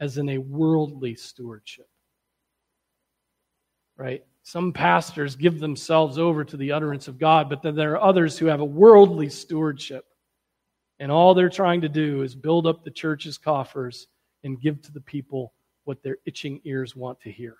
as 0.02 0.18
in 0.18 0.28
a 0.30 0.38
worldly 0.38 1.14
stewardship. 1.14 1.88
Right? 3.96 4.24
Some 4.42 4.72
pastors 4.72 5.36
give 5.36 5.60
themselves 5.60 6.18
over 6.18 6.44
to 6.44 6.56
the 6.56 6.72
utterance 6.72 7.06
of 7.06 7.20
God, 7.20 7.48
but 7.48 7.62
then 7.62 7.76
there 7.76 7.92
are 7.92 8.02
others 8.02 8.36
who 8.36 8.46
have 8.46 8.58
a 8.58 8.64
worldly 8.64 9.28
stewardship. 9.28 10.04
And 10.98 11.12
all 11.12 11.34
they're 11.34 11.48
trying 11.48 11.82
to 11.82 11.88
do 11.88 12.22
is 12.22 12.34
build 12.34 12.66
up 12.66 12.82
the 12.82 12.90
church's 12.90 13.38
coffers 13.38 14.08
and 14.42 14.60
give 14.60 14.82
to 14.82 14.92
the 14.92 15.00
people 15.00 15.52
what 15.84 16.02
their 16.02 16.16
itching 16.26 16.60
ears 16.64 16.96
want 16.96 17.20
to 17.20 17.30
hear. 17.30 17.56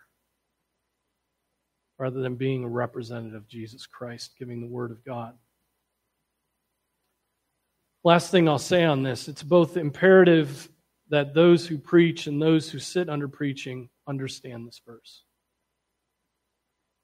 rather 2.02 2.20
than 2.20 2.34
being 2.34 2.64
a 2.64 2.68
representative 2.68 3.36
of 3.36 3.46
Jesus 3.46 3.86
Christ, 3.86 4.32
giving 4.36 4.60
the 4.60 4.66
Word 4.66 4.90
of 4.90 5.04
God. 5.04 5.34
Last 8.02 8.32
thing 8.32 8.48
I'll 8.48 8.58
say 8.58 8.82
on 8.84 9.04
this 9.04 9.28
it's 9.28 9.44
both 9.44 9.76
imperative 9.76 10.68
that 11.12 11.34
those 11.34 11.66
who 11.66 11.76
preach 11.76 12.26
and 12.26 12.40
those 12.40 12.70
who 12.70 12.78
sit 12.78 13.10
under 13.10 13.28
preaching 13.28 13.90
understand 14.08 14.66
this 14.66 14.80
verse. 14.84 15.24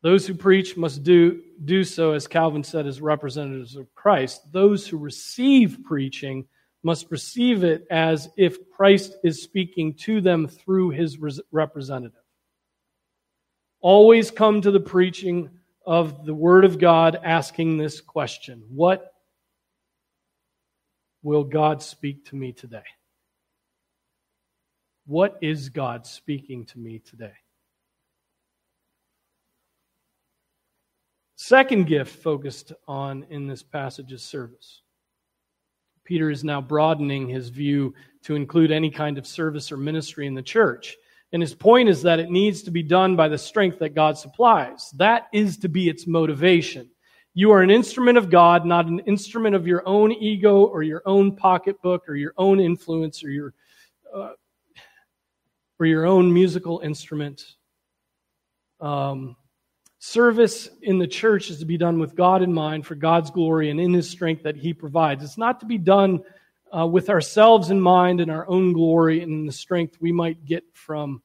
Those 0.02 0.26
who 0.26 0.32
preach 0.32 0.78
must 0.78 1.02
do, 1.02 1.42
do 1.62 1.84
so, 1.84 2.12
as 2.12 2.26
Calvin 2.26 2.64
said, 2.64 2.86
as 2.86 3.02
representatives 3.02 3.76
of 3.76 3.94
Christ. 3.94 4.50
Those 4.50 4.88
who 4.88 4.96
receive 4.96 5.80
preaching 5.84 6.46
must 6.82 7.10
receive 7.10 7.64
it 7.64 7.86
as 7.90 8.30
if 8.38 8.70
Christ 8.70 9.14
is 9.22 9.42
speaking 9.42 9.92
to 10.04 10.22
them 10.22 10.48
through 10.48 10.90
his 10.90 11.18
representative. 11.52 12.22
Always 13.82 14.30
come 14.30 14.62
to 14.62 14.70
the 14.70 14.80
preaching 14.80 15.50
of 15.84 16.24
the 16.24 16.34
Word 16.34 16.64
of 16.64 16.78
God 16.78 17.20
asking 17.22 17.76
this 17.76 18.00
question 18.00 18.64
What 18.70 19.12
will 21.22 21.44
God 21.44 21.82
speak 21.82 22.24
to 22.26 22.36
me 22.36 22.52
today? 22.52 22.84
What 25.08 25.38
is 25.40 25.70
God 25.70 26.06
speaking 26.06 26.66
to 26.66 26.78
me 26.78 26.98
today? 26.98 27.32
Second 31.36 31.86
gift 31.86 32.14
focused 32.14 32.74
on 32.86 33.24
in 33.30 33.46
this 33.46 33.62
passage 33.62 34.12
is 34.12 34.22
service. 34.22 34.82
Peter 36.04 36.30
is 36.30 36.44
now 36.44 36.60
broadening 36.60 37.26
his 37.26 37.48
view 37.48 37.94
to 38.24 38.34
include 38.34 38.70
any 38.70 38.90
kind 38.90 39.16
of 39.16 39.26
service 39.26 39.72
or 39.72 39.78
ministry 39.78 40.26
in 40.26 40.34
the 40.34 40.42
church. 40.42 40.94
And 41.32 41.40
his 41.40 41.54
point 41.54 41.88
is 41.88 42.02
that 42.02 42.20
it 42.20 42.28
needs 42.28 42.62
to 42.64 42.70
be 42.70 42.82
done 42.82 43.16
by 43.16 43.28
the 43.28 43.38
strength 43.38 43.78
that 43.78 43.94
God 43.94 44.18
supplies. 44.18 44.90
That 44.98 45.28
is 45.32 45.56
to 45.60 45.70
be 45.70 45.88
its 45.88 46.06
motivation. 46.06 46.90
You 47.32 47.50
are 47.52 47.62
an 47.62 47.70
instrument 47.70 48.18
of 48.18 48.28
God, 48.28 48.66
not 48.66 48.84
an 48.84 48.98
instrument 49.06 49.56
of 49.56 49.66
your 49.66 49.88
own 49.88 50.12
ego 50.12 50.66
or 50.66 50.82
your 50.82 51.00
own 51.06 51.34
pocketbook 51.34 52.06
or 52.10 52.14
your 52.14 52.34
own 52.36 52.60
influence 52.60 53.24
or 53.24 53.30
your 53.30 53.54
uh, 54.14 54.32
or 55.78 55.86
your 55.86 56.06
own 56.06 56.32
musical 56.32 56.80
instrument. 56.80 57.56
Um, 58.80 59.36
Service 60.00 60.68
in 60.82 60.98
the 60.98 61.08
church 61.08 61.50
is 61.50 61.58
to 61.58 61.64
be 61.64 61.76
done 61.76 61.98
with 61.98 62.14
God 62.14 62.40
in 62.42 62.52
mind 62.52 62.86
for 62.86 62.94
God's 62.94 63.32
glory 63.32 63.70
and 63.70 63.80
in 63.80 63.92
His 63.92 64.08
strength 64.08 64.44
that 64.44 64.56
He 64.56 64.72
provides. 64.72 65.24
It's 65.24 65.38
not 65.38 65.58
to 65.60 65.66
be 65.66 65.76
done 65.76 66.22
uh, 66.76 66.86
with 66.86 67.10
ourselves 67.10 67.70
in 67.70 67.80
mind 67.80 68.20
and 68.20 68.30
our 68.30 68.48
own 68.48 68.72
glory 68.72 69.22
and 69.22 69.48
the 69.48 69.52
strength 69.52 69.96
we 70.00 70.12
might 70.12 70.44
get 70.44 70.62
from, 70.72 71.20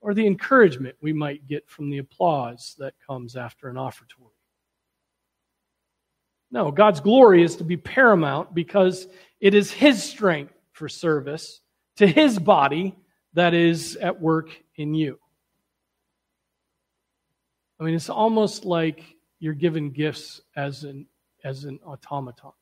or 0.00 0.14
the 0.14 0.26
encouragement 0.26 0.96
we 1.00 1.12
might 1.12 1.46
get 1.46 1.68
from 1.68 1.90
the 1.90 1.98
applause 1.98 2.74
that 2.78 2.94
comes 3.06 3.36
after 3.36 3.68
an 3.68 3.76
offertory. 3.76 4.32
No, 6.50 6.72
God's 6.72 7.00
glory 7.00 7.44
is 7.44 7.54
to 7.56 7.64
be 7.64 7.76
paramount 7.76 8.52
because 8.52 9.06
it 9.40 9.54
is 9.54 9.70
His 9.70 10.02
strength 10.02 10.54
for 10.72 10.88
service 10.88 11.60
to 11.96 12.06
His 12.06 12.36
body 12.36 12.96
that 13.34 13.54
is 13.54 13.96
at 13.96 14.20
work 14.20 14.50
in 14.76 14.94
you. 14.94 15.18
I 17.80 17.84
mean, 17.84 17.94
it's 17.94 18.10
almost 18.10 18.64
like 18.64 19.02
you're 19.38 19.54
given 19.54 19.90
gifts 19.90 20.40
as 20.56 20.84
an, 20.84 21.06
as 21.44 21.64
an 21.64 21.78
automaton. 21.84 22.52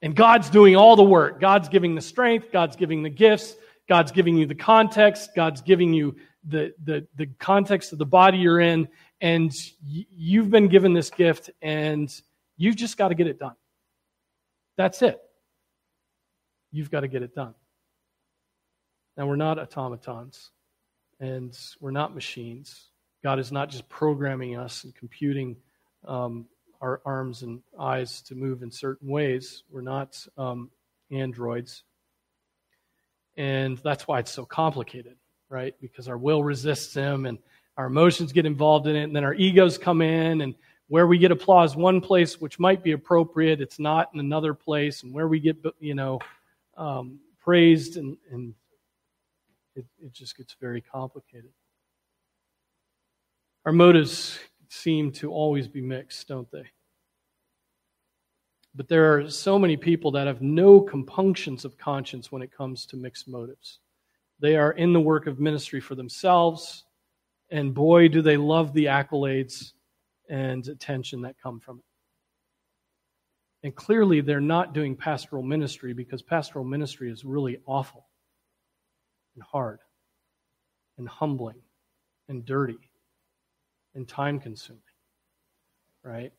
And 0.00 0.14
God's 0.14 0.48
doing 0.48 0.76
all 0.76 0.94
the 0.94 1.02
work. 1.02 1.40
God's 1.40 1.68
giving 1.68 1.96
the 1.96 2.00
strength, 2.00 2.52
God's 2.52 2.76
giving 2.76 3.02
the 3.02 3.10
gifts, 3.10 3.56
God's 3.88 4.12
giving 4.12 4.36
you 4.36 4.46
the 4.46 4.54
context, 4.54 5.30
God's 5.34 5.60
giving 5.60 5.92
you 5.92 6.14
the, 6.46 6.72
the, 6.84 7.06
the 7.16 7.26
context 7.38 7.92
of 7.92 7.98
the 7.98 8.06
body 8.06 8.38
you're 8.38 8.60
in, 8.60 8.88
and 9.20 9.50
you've 9.84 10.50
been 10.50 10.68
given 10.68 10.92
this 10.92 11.10
gift, 11.10 11.50
and 11.60 12.08
you've 12.56 12.76
just 12.76 12.96
got 12.96 13.08
to 13.08 13.16
get 13.16 13.26
it 13.26 13.40
done. 13.40 13.56
That's 14.76 15.02
it. 15.02 15.18
You've 16.70 16.90
got 16.90 17.00
to 17.00 17.08
get 17.08 17.22
it 17.22 17.34
done. 17.34 17.54
Now, 19.18 19.26
we're 19.26 19.34
not 19.34 19.58
automatons 19.58 20.52
and 21.18 21.58
we're 21.80 21.90
not 21.90 22.14
machines. 22.14 22.84
God 23.24 23.40
is 23.40 23.50
not 23.50 23.68
just 23.68 23.88
programming 23.88 24.56
us 24.56 24.84
and 24.84 24.94
computing 24.94 25.56
um, 26.06 26.46
our 26.80 27.00
arms 27.04 27.42
and 27.42 27.60
eyes 27.76 28.22
to 28.22 28.36
move 28.36 28.62
in 28.62 28.70
certain 28.70 29.08
ways. 29.08 29.64
We're 29.70 29.80
not 29.80 30.24
um, 30.36 30.70
androids. 31.10 31.82
And 33.36 33.76
that's 33.78 34.06
why 34.06 34.20
it's 34.20 34.30
so 34.30 34.44
complicated, 34.44 35.16
right? 35.48 35.74
Because 35.80 36.06
our 36.06 36.16
will 36.16 36.44
resists 36.44 36.94
Him 36.94 37.26
and 37.26 37.38
our 37.76 37.86
emotions 37.86 38.32
get 38.32 38.46
involved 38.46 38.86
in 38.86 38.94
it, 38.94 39.02
and 39.02 39.16
then 39.16 39.24
our 39.24 39.34
egos 39.34 39.78
come 39.78 40.00
in, 40.00 40.40
and 40.40 40.54
where 40.88 41.06
we 41.06 41.18
get 41.18 41.30
applause 41.30 41.76
one 41.76 42.00
place, 42.00 42.40
which 42.40 42.58
might 42.58 42.82
be 42.82 42.90
appropriate, 42.90 43.60
it's 43.60 43.78
not 43.78 44.10
in 44.14 44.18
another 44.18 44.52
place, 44.52 45.04
and 45.04 45.12
where 45.12 45.28
we 45.28 45.38
get, 45.38 45.56
you 45.78 45.94
know, 45.94 46.18
um, 46.76 47.20
praised 47.40 47.96
and, 47.96 48.16
and 48.32 48.54
it, 49.78 49.86
it 50.00 50.12
just 50.12 50.36
gets 50.36 50.56
very 50.60 50.80
complicated. 50.80 51.50
Our 53.64 53.72
motives 53.72 54.38
seem 54.68 55.12
to 55.12 55.30
always 55.30 55.68
be 55.68 55.80
mixed, 55.80 56.26
don't 56.28 56.50
they? 56.50 56.64
But 58.74 58.88
there 58.88 59.16
are 59.16 59.30
so 59.30 59.58
many 59.58 59.76
people 59.76 60.10
that 60.12 60.26
have 60.26 60.42
no 60.42 60.80
compunctions 60.80 61.64
of 61.64 61.78
conscience 61.78 62.30
when 62.30 62.42
it 62.42 62.52
comes 62.52 62.86
to 62.86 62.96
mixed 62.96 63.28
motives. 63.28 63.78
They 64.40 64.56
are 64.56 64.72
in 64.72 64.92
the 64.92 65.00
work 65.00 65.26
of 65.26 65.40
ministry 65.40 65.80
for 65.80 65.94
themselves, 65.94 66.84
and 67.50 67.74
boy, 67.74 68.08
do 68.08 68.20
they 68.22 68.36
love 68.36 68.72
the 68.72 68.86
accolades 68.86 69.72
and 70.28 70.66
attention 70.68 71.22
that 71.22 71.40
come 71.42 71.58
from 71.60 71.78
it. 71.78 71.84
And 73.66 73.74
clearly, 73.74 74.20
they're 74.20 74.40
not 74.40 74.74
doing 74.74 74.94
pastoral 74.94 75.42
ministry 75.42 75.92
because 75.92 76.22
pastoral 76.22 76.64
ministry 76.64 77.10
is 77.10 77.24
really 77.24 77.58
awful 77.66 78.08
and 79.38 79.44
hard 79.44 79.78
and 80.98 81.08
humbling 81.08 81.60
and 82.28 82.44
dirty 82.44 82.78
and 83.94 84.08
time 84.08 84.40
consuming. 84.40 84.82
Right? 86.02 86.32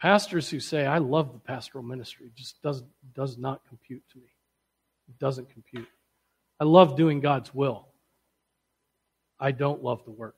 Pastors 0.00 0.50
who 0.50 0.58
say, 0.58 0.84
I 0.84 0.98
love 0.98 1.32
the 1.32 1.38
pastoral 1.38 1.84
ministry, 1.84 2.32
just 2.34 2.60
does, 2.62 2.82
does 3.14 3.38
not 3.38 3.60
compute 3.68 4.02
to 4.12 4.18
me. 4.18 4.26
It 5.08 5.18
doesn't 5.20 5.50
compute. 5.50 5.86
I 6.58 6.64
love 6.64 6.96
doing 6.96 7.20
God's 7.20 7.54
will. 7.54 7.86
I 9.38 9.52
don't 9.52 9.84
love 9.84 10.04
the 10.04 10.10
work 10.10 10.36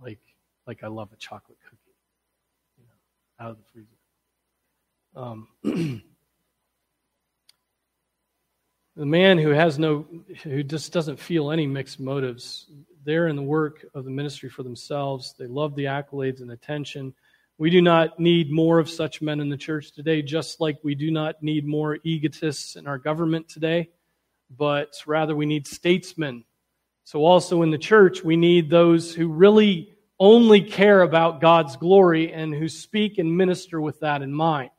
like, 0.00 0.20
like 0.66 0.82
I 0.82 0.88
love 0.88 1.10
a 1.12 1.16
chocolate 1.16 1.58
cookie 1.62 1.94
you 2.78 2.84
know, 2.84 3.44
out 3.44 3.52
of 3.52 3.58
the 3.58 3.64
freezer. 3.72 3.96
Um, 5.14 6.02
The 8.96 9.06
man 9.06 9.38
who 9.38 9.50
has 9.50 9.78
no, 9.78 10.06
who 10.42 10.62
just 10.62 10.92
doesn't 10.92 11.18
feel 11.18 11.50
any 11.50 11.66
mixed 11.66 12.00
motives, 12.00 12.66
they're 13.04 13.28
in 13.28 13.36
the 13.36 13.42
work 13.42 13.86
of 13.94 14.04
the 14.04 14.10
ministry 14.10 14.48
for 14.48 14.62
themselves. 14.62 15.34
They 15.38 15.46
love 15.46 15.74
the 15.74 15.84
accolades 15.84 16.40
and 16.40 16.50
attention. 16.50 17.14
We 17.56 17.70
do 17.70 17.82
not 17.82 18.18
need 18.18 18.50
more 18.50 18.78
of 18.78 18.90
such 18.90 19.22
men 19.22 19.40
in 19.40 19.48
the 19.48 19.56
church 19.56 19.92
today, 19.92 20.22
just 20.22 20.60
like 20.60 20.78
we 20.82 20.94
do 20.94 21.10
not 21.10 21.42
need 21.42 21.66
more 21.66 21.98
egotists 22.04 22.76
in 22.76 22.86
our 22.86 22.98
government 22.98 23.48
today, 23.48 23.90
but 24.56 24.94
rather 25.06 25.36
we 25.36 25.46
need 25.46 25.66
statesmen. 25.66 26.44
So, 27.04 27.24
also 27.24 27.62
in 27.62 27.70
the 27.70 27.78
church, 27.78 28.24
we 28.24 28.36
need 28.36 28.70
those 28.70 29.14
who 29.14 29.28
really 29.28 29.94
only 30.18 30.60
care 30.60 31.02
about 31.02 31.40
God's 31.40 31.76
glory 31.76 32.32
and 32.32 32.54
who 32.54 32.68
speak 32.68 33.18
and 33.18 33.36
minister 33.36 33.80
with 33.80 34.00
that 34.00 34.22
in 34.22 34.32
mind. 34.32 34.70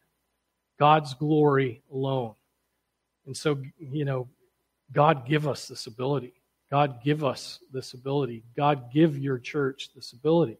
God's 0.79 1.13
glory 1.13 1.83
alone. 1.91 2.35
And 3.25 3.35
so, 3.35 3.61
you 3.79 4.05
know, 4.05 4.27
God 4.91 5.27
give 5.27 5.47
us 5.47 5.67
this 5.67 5.87
ability. 5.87 6.33
God 6.69 7.03
give 7.03 7.23
us 7.23 7.59
this 7.71 7.93
ability. 7.93 8.43
God 8.55 8.91
give 8.93 9.17
your 9.17 9.37
church 9.37 9.89
this 9.93 10.13
ability. 10.13 10.57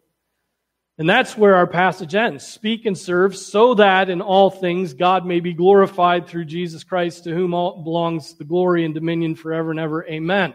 And 0.98 1.10
that's 1.10 1.38
where 1.38 1.56
our 1.56 1.68
passage 1.68 2.16
ends. 2.16 2.46
Speak 2.46 2.86
and 2.86 2.98
serve 2.98 3.36
so 3.36 3.74
that 3.76 4.10
in 4.10 4.22
all 4.22 4.52
things 4.52 4.94
God 4.94 5.26
may 5.26 5.40
be 5.40 5.54
glorified 5.54 6.28
through 6.28 6.46
Jesus 6.46 6.84
Christ, 6.84 7.24
to 7.24 7.34
whom 7.34 7.54
all 7.54 7.82
belongs 7.82 8.36
the 8.36 8.44
glory 8.44 8.86
and 8.86 8.94
dominion 8.94 9.36
forever 9.36 9.72
and 9.72 9.80
ever. 9.80 10.06
Amen. 10.06 10.54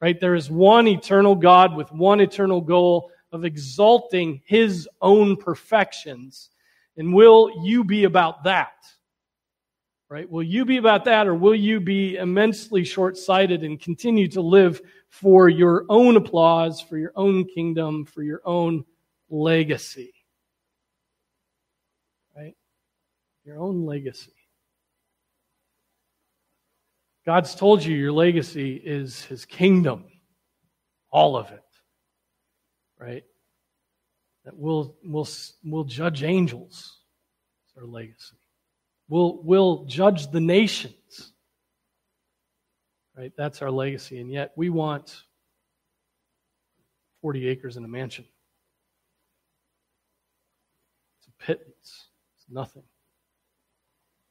Right? 0.00 0.18
There 0.18 0.34
is 0.34 0.50
one 0.50 0.88
eternal 0.88 1.36
God 1.36 1.76
with 1.76 1.92
one 1.92 2.20
eternal 2.20 2.60
goal 2.60 3.10
of 3.30 3.44
exalting 3.44 4.40
his 4.46 4.88
own 5.00 5.36
perfections. 5.36 6.50
And 6.96 7.14
will 7.14 7.64
you 7.64 7.84
be 7.84 8.04
about 8.04 8.44
that? 8.44 8.72
Right? 10.12 10.30
Will 10.30 10.42
you 10.42 10.66
be 10.66 10.76
about 10.76 11.06
that 11.06 11.26
or 11.26 11.34
will 11.34 11.54
you 11.54 11.80
be 11.80 12.16
immensely 12.16 12.84
short 12.84 13.16
sighted 13.16 13.64
and 13.64 13.80
continue 13.80 14.28
to 14.28 14.42
live 14.42 14.82
for 15.08 15.48
your 15.48 15.86
own 15.88 16.16
applause, 16.16 16.82
for 16.82 16.98
your 16.98 17.12
own 17.16 17.46
kingdom, 17.46 18.04
for 18.04 18.22
your 18.22 18.42
own 18.44 18.84
legacy? 19.30 20.12
Right? 22.36 22.54
Your 23.46 23.58
own 23.58 23.86
legacy. 23.86 24.34
God's 27.24 27.54
told 27.54 27.82
you 27.82 27.96
your 27.96 28.12
legacy 28.12 28.74
is 28.84 29.24
his 29.24 29.46
kingdom, 29.46 30.04
all 31.10 31.38
of 31.38 31.50
it. 31.52 31.64
right? 33.00 33.24
That 34.44 34.58
we'll, 34.58 34.94
we'll, 35.02 35.28
we'll 35.64 35.84
judge 35.84 36.22
angels. 36.22 36.98
It's 37.64 37.78
our 37.78 37.86
legacy. 37.86 38.41
We'll, 39.12 39.42
we'll 39.42 39.84
judge 39.84 40.30
the 40.30 40.40
nations. 40.40 41.34
Right? 43.14 43.30
That's 43.36 43.60
our 43.60 43.70
legacy. 43.70 44.18
And 44.18 44.30
yet 44.30 44.52
we 44.56 44.70
want 44.70 45.24
40 47.20 47.46
acres 47.46 47.76
and 47.76 47.84
a 47.84 47.88
mansion. 47.90 48.24
It's 51.18 51.28
a 51.28 51.44
pittance. 51.44 52.06
It's 52.38 52.46
nothing. 52.48 52.84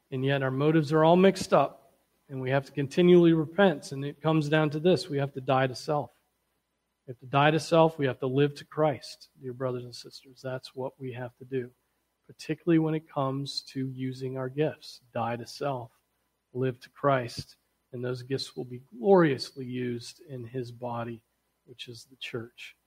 And 0.10 0.26
yet 0.26 0.42
our 0.42 0.50
motives 0.50 0.92
are 0.92 1.04
all 1.04 1.16
mixed 1.16 1.54
up, 1.54 1.92
and 2.28 2.42
we 2.42 2.50
have 2.50 2.66
to 2.66 2.72
continually 2.72 3.34
repent. 3.34 3.92
And 3.92 4.04
it 4.04 4.20
comes 4.20 4.50
down 4.50 4.72
to 4.72 4.80
this 4.80 5.08
we 5.08 5.20
have 5.20 5.34
to 5.34 5.42
die 5.42 5.68
to 5.68 5.76
self. 5.76 6.10
We 7.06 7.12
have 7.12 7.20
to 7.20 7.28
die 7.28 7.52
to 7.52 7.60
self. 7.60 8.00
We 8.00 8.08
have 8.08 8.20
to 8.22 8.28
live 8.28 8.56
to 8.56 8.66
Christ, 8.66 9.30
dear 9.40 9.54
brothers 9.54 9.84
and 9.84 9.94
sisters. 9.94 10.42
That's 10.44 10.74
what 10.74 10.94
we 11.00 11.14
have 11.14 11.38
to 11.38 11.46
do, 11.46 11.70
particularly 12.32 12.80
when 12.80 12.96
it 12.96 13.10
comes 13.10 13.62
to 13.62 13.90
using 13.90 14.38
our 14.38 14.48
gifts. 14.48 15.02
Die 15.14 15.36
to 15.36 15.46
self, 15.46 15.92
live 16.54 16.80
to 16.80 16.90
Christ, 16.90 17.58
and 17.92 18.04
those 18.04 18.24
gifts 18.24 18.56
will 18.56 18.64
be 18.64 18.82
gloriously 18.98 19.66
used 19.66 20.22
in 20.30 20.46
His 20.46 20.72
body, 20.72 21.22
which 21.66 21.90
is 21.90 22.06
the 22.10 22.16
church. 22.18 22.78